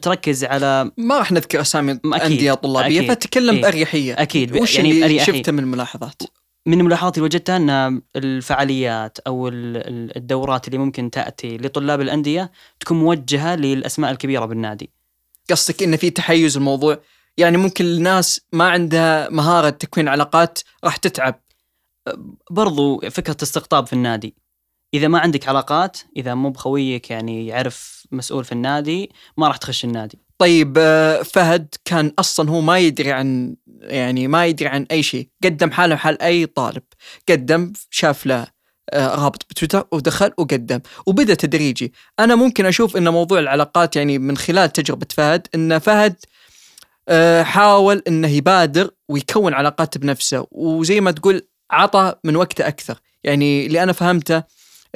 تركز 0.02 0.44
على 0.44 0.90
ما 0.96 1.18
راح 1.18 1.32
نذكر 1.32 1.60
أسامي 1.60 1.98
انديه 2.04 2.52
طلابيه 2.52 3.00
أكيد. 3.00 3.12
فتكلم 3.12 3.54
إيه؟ 3.54 3.62
بأريحية 3.62 4.14
أكيد 4.14 4.56
وش 4.56 4.76
يعني 4.76 4.90
اللي 4.90 5.18
شفته 5.18 5.52
من 5.52 5.58
الملاحظات؟ 5.58 6.22
من 6.66 6.80
الملاحظات 6.80 7.16
اللي 7.16 7.24
وجدتها 7.24 7.56
أن 7.56 8.02
الفعاليات 8.16 9.18
أو 9.26 9.48
الدورات 9.52 10.66
اللي 10.68 10.78
ممكن 10.78 11.10
تأتي 11.10 11.56
لطلاب 11.56 12.00
الأندية 12.00 12.52
تكون 12.80 12.98
موجهة 12.98 13.54
للأسماء 13.54 14.10
الكبيرة 14.10 14.44
بالنادي. 14.44 14.90
قصدك 15.50 15.82
إن 15.82 15.96
في 15.96 16.10
تحيز 16.10 16.56
الموضوع 16.56 16.98
يعني 17.36 17.56
ممكن 17.56 17.84
الناس 17.84 18.40
ما 18.52 18.70
عندها 18.70 19.28
مهارة 19.30 19.70
تكوين 19.70 20.08
علاقات 20.08 20.58
راح 20.84 20.96
تتعب. 20.96 21.40
برضو 22.50 23.00
فكرة 23.10 23.36
استقطاب 23.42 23.86
في 23.86 23.92
النادي. 23.92 24.34
إذا 24.94 25.08
ما 25.08 25.18
عندك 25.18 25.48
علاقات 25.48 25.98
إذا 26.16 26.34
مو 26.34 26.50
بخويك 26.50 27.10
يعني 27.10 27.46
يعرف 27.46 28.06
مسؤول 28.12 28.44
في 28.44 28.52
النادي 28.52 29.10
ما 29.36 29.48
راح 29.48 29.56
تخش 29.56 29.84
النادي. 29.84 30.18
طيب 30.38 30.74
آه، 30.78 31.22
فهد 31.22 31.74
كان 31.84 32.12
أصلا 32.18 32.50
هو 32.50 32.60
ما 32.60 32.78
يدري 32.78 33.12
عن 33.12 33.56
يعني 33.80 34.28
ما 34.28 34.46
يدري 34.46 34.68
عن 34.68 34.86
أي 34.90 35.02
شيء. 35.02 35.28
قدم 35.44 35.70
حاله 35.70 35.96
حال 35.96 36.22
أي 36.22 36.46
طالب. 36.46 36.82
قدم 37.28 37.72
شاف 37.90 38.26
له 38.26 38.46
آه، 38.90 39.14
رابط 39.14 39.46
بتويتر 39.50 39.86
ودخل 39.92 40.32
وقدم. 40.38 40.80
وبدأ 41.06 41.34
تدريجي. 41.34 41.92
أنا 42.18 42.34
ممكن 42.34 42.66
أشوف 42.66 42.96
إن 42.96 43.08
موضوع 43.08 43.38
العلاقات 43.38 43.96
يعني 43.96 44.18
من 44.18 44.36
خلال 44.36 44.72
تجربة 44.72 45.06
فهد 45.10 45.46
إن 45.54 45.78
فهد 45.78 46.16
آه، 47.08 47.42
حاول 47.42 48.02
إنه 48.08 48.28
يبادر 48.28 48.90
ويكون 49.08 49.54
علاقات 49.54 49.98
بنفسه. 49.98 50.46
وزي 50.50 51.00
ما 51.00 51.10
تقول 51.10 51.42
عطى 51.72 52.14
من 52.24 52.36
وقته 52.36 52.68
أكثر 52.68 52.98
يعني 53.24 53.66
اللي 53.66 53.82
أنا 53.82 53.92
فهمته 53.92 54.42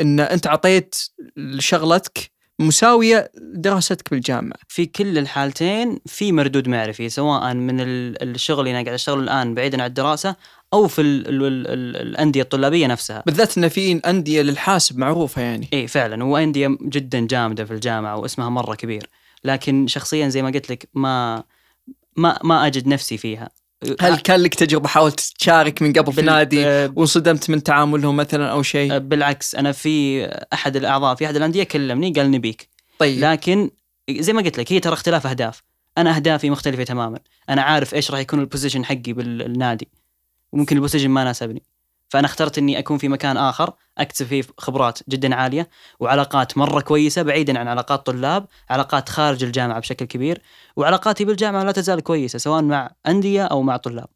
إن 0.01 0.21
أنت 0.21 0.47
اعطيت 0.47 0.95
لشغلتك 1.37 2.31
مساوية 2.59 3.31
دراستك 3.55 4.11
بالجامعة. 4.11 4.59
في 4.69 4.87
كل 4.87 5.19
الحالتين 5.19 5.99
في 6.07 6.33
مردود 6.33 6.69
معرفي 6.69 7.09
سواء 7.09 7.55
من 7.55 7.77
الشغل 7.81 8.61
اللي 8.61 8.71
أنا 8.71 8.83
قاعد 8.83 8.95
اشتغله 8.95 9.21
الآن 9.21 9.55
بعيدا 9.55 9.83
عن 9.83 9.89
الدراسة 9.89 10.37
أو 10.73 10.89
في 10.89 11.01
ال 11.01 11.29
ال 11.29 11.43
ال 11.45 11.67
ال 11.67 11.97
الأندية 11.97 12.43
الطلابية 12.43 12.87
نفسها. 12.87 13.23
بالذات 13.27 13.59
إن 13.59 13.69
في 13.69 13.93
أندية 13.93 14.43
للحاسب 14.43 14.99
معروفة 14.99 15.43
يعني. 15.43 15.69
اي 15.73 15.87
فعلا 15.87 16.25
وأندية 16.25 16.79
جدا 16.83 17.27
جامدة 17.27 17.65
في 17.65 17.73
الجامعة 17.73 18.17
واسمها 18.17 18.49
مرة 18.49 18.75
كبير، 18.75 19.11
لكن 19.45 19.87
شخصيا 19.87 20.29
زي 20.29 20.43
ما 20.43 20.51
قلت 20.51 20.71
لك 20.71 20.89
ما 20.95 21.45
ما 22.17 22.39
ما 22.45 22.67
أجد 22.67 22.87
نفسي 22.87 23.17
فيها. 23.19 23.51
هل 24.01 24.17
كان 24.17 24.41
لك 24.41 24.55
تجربة 24.55 24.89
حاولت 24.89 25.21
تشارك 25.39 25.83
من 25.83 25.93
قبل 25.93 26.12
في 26.12 26.23
نادي 26.23 26.65
وانصدمت 26.67 27.51
من 27.51 27.62
تعاملهم 27.62 28.17
مثلا 28.17 28.51
أو 28.51 28.62
شيء؟ 28.62 28.99
بالعكس 28.99 29.55
أنا 29.55 29.73
في 29.73 30.25
أحد 30.53 30.77
الأعضاء 30.77 31.15
في 31.15 31.27
أحد 31.27 31.37
الأندية 31.37 31.62
كلمني 31.62 32.12
قال 32.12 32.31
نبيك. 32.31 32.69
طيب. 32.99 33.25
لكن 33.25 33.71
زي 34.11 34.33
ما 34.33 34.43
قلت 34.43 34.59
لك 34.59 34.73
هي 34.73 34.81
ترى 34.81 34.93
اختلاف 34.93 35.27
أهداف. 35.27 35.62
أنا 35.99 36.17
أهدافي 36.17 36.51
مختلفة 36.51 36.85
تماما. 36.85 37.19
أنا 37.49 37.62
عارف 37.62 37.95
إيش 37.95 38.11
راح 38.11 38.21
يكون 38.21 38.41
البوزيشن 38.41 38.85
حقي 38.85 39.12
بالنادي. 39.12 39.89
وممكن 40.53 40.77
البوزيشن 40.77 41.09
ما 41.09 41.25
ناسبني. 41.25 41.62
فأنا 42.09 42.27
اخترت 42.27 42.59
إني 42.59 42.79
أكون 42.79 42.99
في 42.99 43.09
مكان 43.09 43.37
آخر 43.37 43.73
أكتسب 43.99 44.27
فيه 44.27 44.42
خبرات 44.59 44.99
جدا 45.09 45.35
عالية 45.35 45.69
وعلاقات 46.01 46.59
مرة 46.59 46.81
كويسة 46.81 47.23
بعيدا 47.23 47.59
عن 47.59 47.69
علاقات 47.69 48.07
طلاب 48.07 48.47
علاقات 48.71 49.09
خارج 49.09 49.45
الجامعة 49.45 49.81
بشكل 49.81 50.05
كبير 50.05 50.42
وعلاقاتي 50.77 51.25
بالجامعة 51.25 51.62
لا 51.62 51.73
تزال 51.73 52.01
كويسة 52.01 52.38
سواء 52.38 52.62
مع 52.62 52.90
أندية 53.07 53.45
أو 53.45 53.62
مع 53.62 53.77
طلاب. 53.77 54.09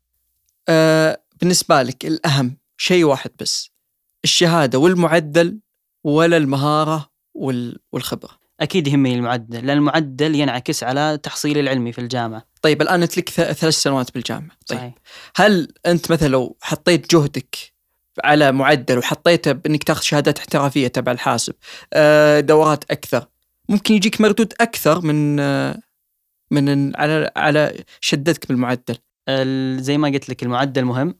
أه 0.69 1.23
بالنسبة 1.41 1.83
لك 1.83 2.07
الأهم 2.07 2.57
شيء 2.77 3.05
واحد 3.05 3.31
بس 3.41 3.71
الشهادة 4.25 4.79
والمعدل 4.79 5.61
ولا 6.05 6.37
المهارة 6.37 7.11
والخبرة؟ 7.93 8.41
أكيد 8.61 8.89
يهمني 8.89 9.15
المعدل 9.15 9.67
لأن 9.67 9.77
المعدل 9.77 10.35
ينعكس 10.35 10.85
على 10.85 11.19
تحصيلي 11.23 11.61
العلمي 11.61 11.93
في 11.93 12.01
الجامعة. 12.01 12.47
طيب 12.63 12.83
الآن 12.83 13.03
انت 13.03 13.19
لك 13.19 13.31
ثلاث 13.31 13.75
سنوات 13.75 14.15
بالجامعة. 14.15 14.57
طيب 14.67 14.79
صحيح. 14.79 14.95
هل 15.37 15.69
أنت 15.87 16.13
مثلا 16.13 16.29
لو 16.29 16.57
حطيت 16.63 17.15
جهدك 17.15 17.57
على 18.25 18.53
معدل 18.53 18.99
وحطيته 18.99 19.53
بإنك 19.53 19.85
تاخذ 19.85 20.03
شهادات 20.03 20.39
احترافية 20.39 20.89
تبع 20.89 21.13
الحاسب. 21.13 21.55
آه، 21.93 22.41
دورات 22.41 22.85
أكثر. 22.91 23.27
ممكن 23.69 23.95
يجيك 23.95 24.21
مردود 24.21 24.55
أكثر 24.61 25.01
من 25.01 25.41
آه، 25.41 25.79
من 26.51 26.97
على 26.97 27.31
على 27.37 27.85
شدتك 28.01 28.49
بالمعدل. 28.49 28.97
زي 29.81 29.99
ما 29.99 30.09
قلت 30.09 30.29
لك 30.29 30.43
المعدل 30.43 30.85
مهم. 30.85 31.15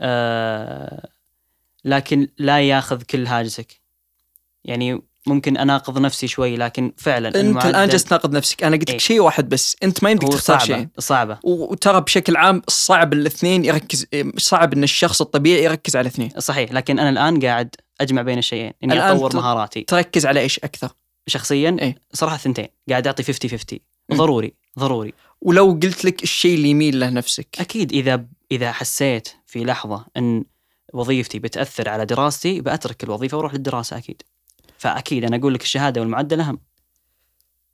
آه، 0.00 1.08
لكن 1.84 2.28
لا 2.38 2.60
ياخذ 2.60 3.02
كل 3.02 3.26
هاجسك 3.26 3.80
يعني 4.64 5.02
ممكن 5.28 5.56
أناقض 5.56 5.98
نفسي 5.98 6.26
شوي 6.26 6.56
لكن 6.56 6.92
فعلا 6.96 7.40
أنت 7.40 7.66
الآن 7.66 7.88
جالس 7.88 8.04
تناقض 8.04 8.36
نفسك. 8.36 8.64
أنا 8.64 8.76
قلت 8.76 8.82
لك 8.82 8.90
إيه؟ 8.90 8.98
شيء 8.98 9.20
واحد 9.20 9.48
بس. 9.48 9.76
أنت 9.82 10.02
ما 10.04 10.10
يمديك 10.10 10.28
تختار 10.28 10.58
شيء. 10.58 10.88
صعبة. 10.98 11.38
وترى 11.42 12.00
بشكل 12.00 12.36
عام 12.36 12.62
صعب 12.68 13.12
الاثنين 13.12 13.64
يركز 13.64 14.06
صعب 14.36 14.72
إن 14.72 14.82
الشخص 14.82 15.20
الطبيعي 15.20 15.64
يركز 15.64 15.96
على 15.96 16.08
اثنين. 16.08 16.30
صحيح 16.38 16.72
لكن 16.72 16.98
أنا 16.98 17.08
الآن 17.08 17.40
قاعد 17.40 17.74
أجمع 18.00 18.22
بين 18.22 18.38
الشيئين 18.38 18.72
إني 18.84 19.12
أطور 19.12 19.36
مهاراتي. 19.36 19.80
تركز 19.80 20.26
على 20.26 20.40
إيش 20.40 20.58
أكثر؟ 20.58 20.90
شخصيا 21.26 21.76
إيه؟ 21.80 21.96
صراحة 22.12 22.36
ثنتين 22.36 22.68
قاعد 22.90 23.06
أعطي 23.06 23.22
50 23.22 23.50
50 23.50 23.78
ضروري 24.14 24.54
ضروري. 24.78 25.14
ولو 25.40 25.78
قلت 25.82 26.04
لك 26.04 26.22
الشيء 26.22 26.54
اللي 26.54 26.68
يميل 26.70 27.00
له 27.00 27.10
نفسك. 27.10 27.48
أكيد 27.60 27.92
إذا 27.92 28.24
إذا 28.52 28.72
حسيت 28.72 29.28
في 29.46 29.64
لحظة 29.64 30.06
إن 30.16 30.44
وظيفتي 30.94 31.38
بتأثر 31.38 31.88
على 31.88 32.06
دراستي 32.06 32.60
بترك 32.60 33.04
الوظيفة 33.04 33.36
وأروح 33.36 33.54
للدراسة 33.54 33.98
أكيد. 33.98 34.22
فأكيد 34.78 35.24
أنا 35.24 35.36
أقول 35.36 35.54
لك 35.54 35.62
الشهادة 35.62 36.00
والمعدل 36.00 36.40
أهم. 36.40 36.60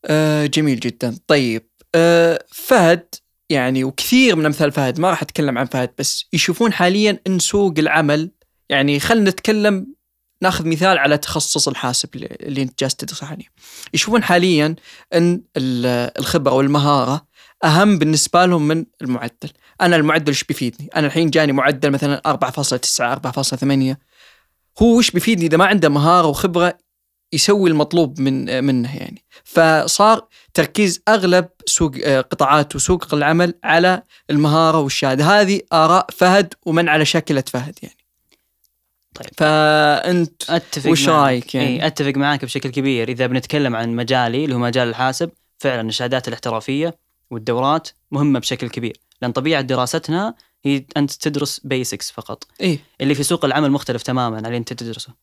آه 0.04 0.46
جميل 0.46 0.80
جدا. 0.80 1.18
طيب 1.26 1.68
آه 1.94 2.44
فهد 2.52 3.14
يعني 3.50 3.84
وكثير 3.84 4.36
من 4.36 4.46
أمثال 4.46 4.72
فهد 4.72 5.00
ما 5.00 5.10
راح 5.10 5.22
أتكلم 5.22 5.58
عن 5.58 5.66
فهد 5.66 5.90
بس 5.98 6.24
يشوفون 6.32 6.72
حاليا 6.72 7.18
إن 7.26 7.38
سوق 7.38 7.74
العمل 7.78 8.30
يعني 8.68 9.00
خلينا 9.00 9.30
نتكلم 9.30 9.94
ناخذ 10.42 10.68
مثال 10.68 10.98
على 10.98 11.18
تخصص 11.18 11.68
الحاسب 11.68 12.16
اللي 12.16 12.62
أنت 12.62 12.80
جالس 12.80 12.94
تدرسه 12.94 13.26
حاليا 13.26 13.46
يشوفون 13.94 14.22
حاليا 14.22 14.76
إن 15.14 15.42
الخبرة 15.56 16.52
والمهارة 16.52 17.26
أهم 17.64 17.98
بالنسبة 17.98 18.46
لهم 18.46 18.68
من 18.68 18.84
المعدل. 19.02 19.50
أنا 19.80 19.96
المعدل 19.96 20.28
إيش 20.28 20.44
بيفيدني؟ 20.44 20.90
أنا 20.96 21.06
الحين 21.06 21.30
جاني 21.30 21.52
معدل 21.52 21.90
مثلا 21.90 22.22
4.9 22.26 23.94
4.8 23.94 23.96
هو 24.82 24.98
وش 24.98 25.10
بيفيدني 25.10 25.46
إذا 25.46 25.56
ما 25.56 25.66
عنده 25.66 25.88
مهارة 25.88 26.26
وخبرة 26.26 26.78
يسوي 27.35 27.70
المطلوب 27.70 28.20
من 28.20 28.64
منه 28.64 28.97
يعني. 28.97 29.25
فصار 29.44 30.29
تركيز 30.55 31.03
أغلب 31.09 31.49
سوق 31.66 31.92
آه، 32.05 32.20
قطاعات 32.20 32.77
وسوق 32.77 33.14
العمل 33.14 33.55
على 33.64 34.03
المهارة 34.31 34.81
والشهادة. 34.81 35.25
هذه 35.25 35.61
آراء 35.73 36.07
فهد 36.12 36.55
ومن 36.66 36.88
على 36.88 37.05
شكله 37.05 37.44
فهد 37.47 37.79
يعني. 37.83 37.97
طيب. 39.14 39.29
فأنت 39.37 40.51
أتفق 40.51 40.90
وش. 40.90 41.09
رأيك 41.09 41.55
يعني؟ 41.55 41.68
إيه 41.68 41.87
أتفق 41.87 42.12
معك 42.16 42.44
بشكل 42.44 42.70
كبير. 42.70 43.09
إذا 43.09 43.27
بنتكلم 43.27 43.77
عن 43.77 43.97
مجالي 43.97 44.44
اللي 44.44 44.55
هو 44.55 44.59
مجال 44.59 44.88
الحاسب 44.88 45.31
فعلا 45.59 45.88
الشهادات 45.88 46.29
الاحترافية 46.29 46.99
والدورات 47.31 47.88
مهمة 48.11 48.38
بشكل 48.38 48.68
كبير. 48.68 49.01
لأن 49.23 49.33
طبيعة 49.33 49.62
دراستنا 49.62 50.35
هي 50.64 50.85
أنت 50.97 51.12
تدرس 51.12 51.61
بيسكس 51.64 52.11
فقط. 52.11 52.47
إيه 52.61 52.79
اللي 53.01 53.14
في 53.14 53.23
سوق 53.23 53.44
العمل 53.44 53.70
مختلف 53.70 54.03
تماما 54.03 54.37
عن 54.37 54.47
اللي 54.47 54.57
أنت 54.57 54.73
تدرسه. 54.73 55.14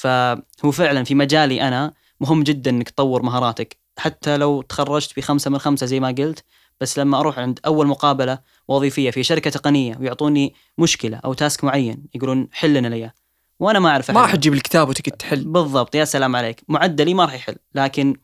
فهو 0.00 0.70
فعلا 0.72 1.04
في 1.04 1.14
مجالي 1.14 1.68
أنا 1.68 1.92
مهم 2.20 2.42
جدا 2.42 2.70
إنك 2.70 2.90
تطور 2.90 3.22
مهاراتك. 3.22 3.76
حتى 3.98 4.36
لو 4.36 4.62
تخرجت 4.62 5.16
بخمسة 5.16 5.50
من 5.50 5.58
خمسة 5.58 5.86
زي 5.86 6.00
ما 6.00 6.08
قلت 6.08 6.44
بس 6.80 6.98
لما 6.98 7.20
أروح 7.20 7.38
عند 7.38 7.60
أول 7.66 7.86
مقابلة 7.86 8.38
وظيفية 8.68 9.10
في 9.10 9.22
شركة 9.22 9.50
تقنية 9.50 9.96
ويعطوني 10.00 10.54
مشكلة 10.78 11.20
أو 11.24 11.32
تاسك 11.32 11.64
معين 11.64 12.06
يقولون 12.14 12.48
حل 12.52 12.74
لنا 12.74 12.94
اياه 12.94 13.12
وأنا 13.60 13.78
ما 13.78 13.88
أعرف 13.88 14.10
ما. 14.10 14.20
راح 14.20 14.36
تجيب 14.36 14.52
الكتاب 14.52 14.88
وتقعد 14.88 15.16
تحل. 15.16 15.44
بالضبط 15.44 15.94
يا 15.94 16.04
سلام 16.04 16.36
عليك. 16.36 16.64
معدلي 16.68 17.14
ما 17.14 17.24
راح 17.24 17.34
يحل. 17.34 17.56
لكن 17.74 18.16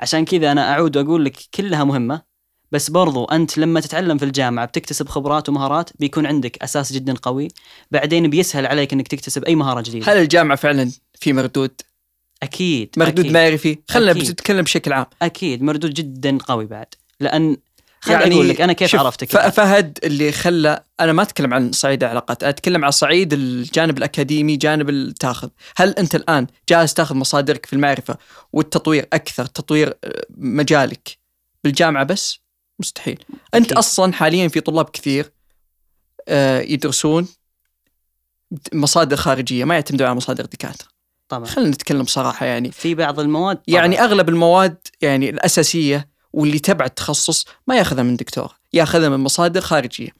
عشان 0.00 0.24
كذا 0.24 0.52
أنا 0.52 0.72
أعود 0.72 0.96
وأقول 0.96 1.24
لك 1.24 1.36
كلها 1.54 1.84
مهمة. 1.84 2.22
بس 2.72 2.90
برضو 2.90 3.24
أنت 3.24 3.58
لما 3.58 3.80
تتعلم 3.80 4.18
في 4.18 4.24
الجامعة 4.24 4.66
بتكتسب 4.66 5.08
خبرات 5.08 5.48
ومهارات 5.48 5.90
بيكون 5.98 6.26
عندك 6.26 6.62
أساس 6.62 6.92
جدا 6.92 7.14
قوي 7.22 7.48
بعدين 7.90 8.30
بيسهل 8.30 8.66
عليك 8.66 8.92
إنك 8.92 9.08
تكتسب 9.08 9.44
أي 9.44 9.54
مهارة 9.54 9.80
جديدة. 9.80 10.12
هل 10.12 10.16
الجامعة 10.16 10.56
فعلا 10.56 10.90
في 11.14 11.32
مردود؟ 11.32 11.80
أكيد 12.42 12.94
مردود 12.96 13.18
أكيد. 13.18 13.32
معرفي؟ 13.32 13.78
خلينا 13.88 14.10
أكيد. 14.10 14.26
بنتكلم 14.26 14.62
بشكل 14.62 14.92
عام. 14.92 15.06
أكيد 15.22 15.62
مردود 15.62 15.94
جدا 15.94 16.38
قوي 16.38 16.66
بعد. 16.66 16.86
لأن 17.20 17.56
خليني 18.00 18.22
يعني 18.22 18.34
أقول 18.34 18.48
لك 18.48 18.60
أنا 18.60 18.72
كيف 18.72 18.94
عرفتك 18.94 19.50
فهد 19.50 19.98
اللي 20.04 20.32
خلى 20.32 20.82
أنا 21.00 21.12
ما 21.12 21.22
أتكلم 21.22 21.54
عن 21.54 21.72
صعيد 21.72 22.04
العلاقات 22.04 22.44
أتكلم 22.44 22.84
عن 22.84 22.90
صعيد 22.90 23.32
الجانب 23.32 23.98
الأكاديمي 23.98 24.56
جانب 24.56 24.90
التاخذ. 24.90 25.48
هل 25.76 25.90
أنت 25.90 26.14
الآن 26.14 26.46
جالس 26.68 26.94
تاخذ 26.94 27.14
مصادرك 27.14 27.66
في 27.66 27.72
المعرفة 27.72 28.16
والتطوير 28.52 29.08
أكثر 29.12 29.46
تطوير 29.46 29.94
آه، 30.04 30.26
مجالك 30.36 31.18
بالجامعة 31.64 32.04
بس؟ 32.04 32.40
مستحيل. 32.78 33.24
أنت 33.54 33.64
أكيد. 33.66 33.78
أصلا 33.78 34.12
حاليا 34.12 34.48
في 34.48 34.60
طلاب 34.60 34.84
كثير 34.90 35.32
آه، 36.28 36.60
يدرسون 36.60 37.28
مصادر 38.72 39.16
خارجية 39.16 39.64
ما 39.64 39.74
يعتمدون 39.74 40.06
على 40.06 40.16
مصادر 40.16 40.44
دكاترة. 40.44 40.88
طبعا. 41.28 41.44
خلينا 41.46 41.70
نتكلم 41.70 42.04
صراحة 42.04 42.46
يعني. 42.46 42.72
في 42.72 42.94
بعض 42.94 43.20
المواد 43.20 43.56
طبعاً. 43.56 43.80
يعني 43.80 44.00
أغلب 44.00 44.28
المواد 44.28 44.76
يعني 45.00 45.30
الأساسية 45.30 46.08
واللي 46.32 46.58
تبع 46.58 46.84
التخصص 46.84 47.46
ما 47.66 47.76
يأخذها 47.76 48.02
من 48.02 48.16
دكتور 48.16 48.54
يأخذها 48.72 49.08
من 49.08 49.16
مصادر 49.16 49.60
خارجية. 49.60 50.10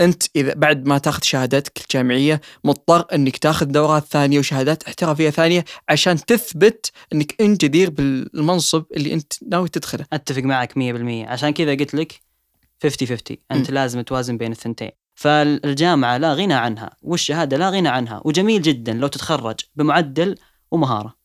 أنت 0.00 0.22
إذا 0.36 0.54
بعد 0.54 0.86
ما 0.86 0.98
تاخذ 0.98 1.22
شهادتك 1.22 1.80
الجامعية 1.80 2.40
مضطر 2.64 3.04
إنك 3.14 3.36
تاخذ 3.36 3.66
دورات 3.66 4.04
ثانية 4.04 4.38
وشهادات 4.38 4.82
احترافية 4.82 5.30
ثانية 5.30 5.64
عشان 5.88 6.24
تثبت 6.24 6.92
إنك 7.12 7.40
أنت 7.40 7.64
جدير 7.64 7.90
بالمنصب 7.90 8.84
اللي 8.96 9.14
أنت 9.14 9.32
ناوي 9.48 9.68
تدخله. 9.68 10.06
أتفق 10.12 10.42
معك 10.42 10.72
100% 10.72 10.76
عشان 11.28 11.50
كذا 11.50 11.70
قلت 11.74 11.94
لك 11.94 12.20
50 12.82 13.08
50 13.08 13.36
أنت 13.52 13.70
م. 13.70 13.74
لازم 13.74 14.00
توازن 14.00 14.36
بين 14.36 14.52
الثنتين. 14.52 14.90
فالجامعة 15.14 16.16
لا 16.16 16.34
غنى 16.34 16.54
عنها 16.54 16.96
والشهادة 17.02 17.56
لا 17.56 17.70
غنى 17.70 17.88
عنها. 17.88 18.22
وجميل 18.24 18.62
جدا 18.62 18.92
لو 18.92 19.06
تتخرج 19.06 19.60
بمعدل 19.76 20.34
ومهارة. 20.70 21.15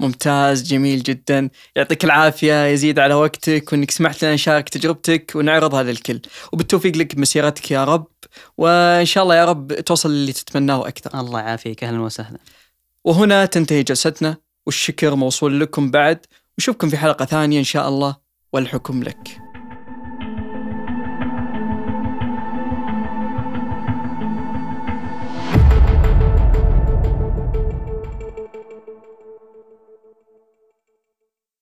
ممتاز 0.00 0.62
جميل 0.62 1.02
جدا. 1.02 1.50
يعطيك 1.76 2.04
العافية 2.04 2.66
يزيد 2.66 2.98
على 2.98 3.14
وقتك 3.14 3.72
وإنك 3.72 3.90
سمحت 3.90 4.24
لنا 4.24 4.34
نشارك 4.34 4.68
تجربتك 4.68 5.32
ونعرضها 5.34 5.82
للكل 5.82 6.20
وبالتوفيق 6.52 6.96
لك 6.96 7.14
بمسيرتك 7.14 7.70
يا 7.70 7.84
رب. 7.84 8.06
وإن 8.58 9.04
شاء 9.06 9.24
الله 9.24 9.36
يا 9.36 9.44
رب 9.44 9.72
توصل 9.74 10.08
اللي 10.08 10.32
تتمناه 10.32 10.88
أكثر. 10.88 11.20
الله 11.20 11.40
يعافيك. 11.40 11.84
أهلا 11.84 12.00
وسهلا. 12.00 12.38
وهنا 13.04 13.44
تنتهي 13.46 13.82
جلستنا 13.82 14.36
والشكر 14.66 15.14
موصول 15.14 15.60
لكم 15.60 15.90
بعد. 15.90 16.26
وشوفكم 16.58 16.88
في 16.88 16.96
حلقة 16.96 17.24
ثانية 17.24 17.58
إن 17.58 17.64
شاء 17.64 17.88
الله 17.88 18.16
والحكم 18.52 19.02
لك. 19.02 19.49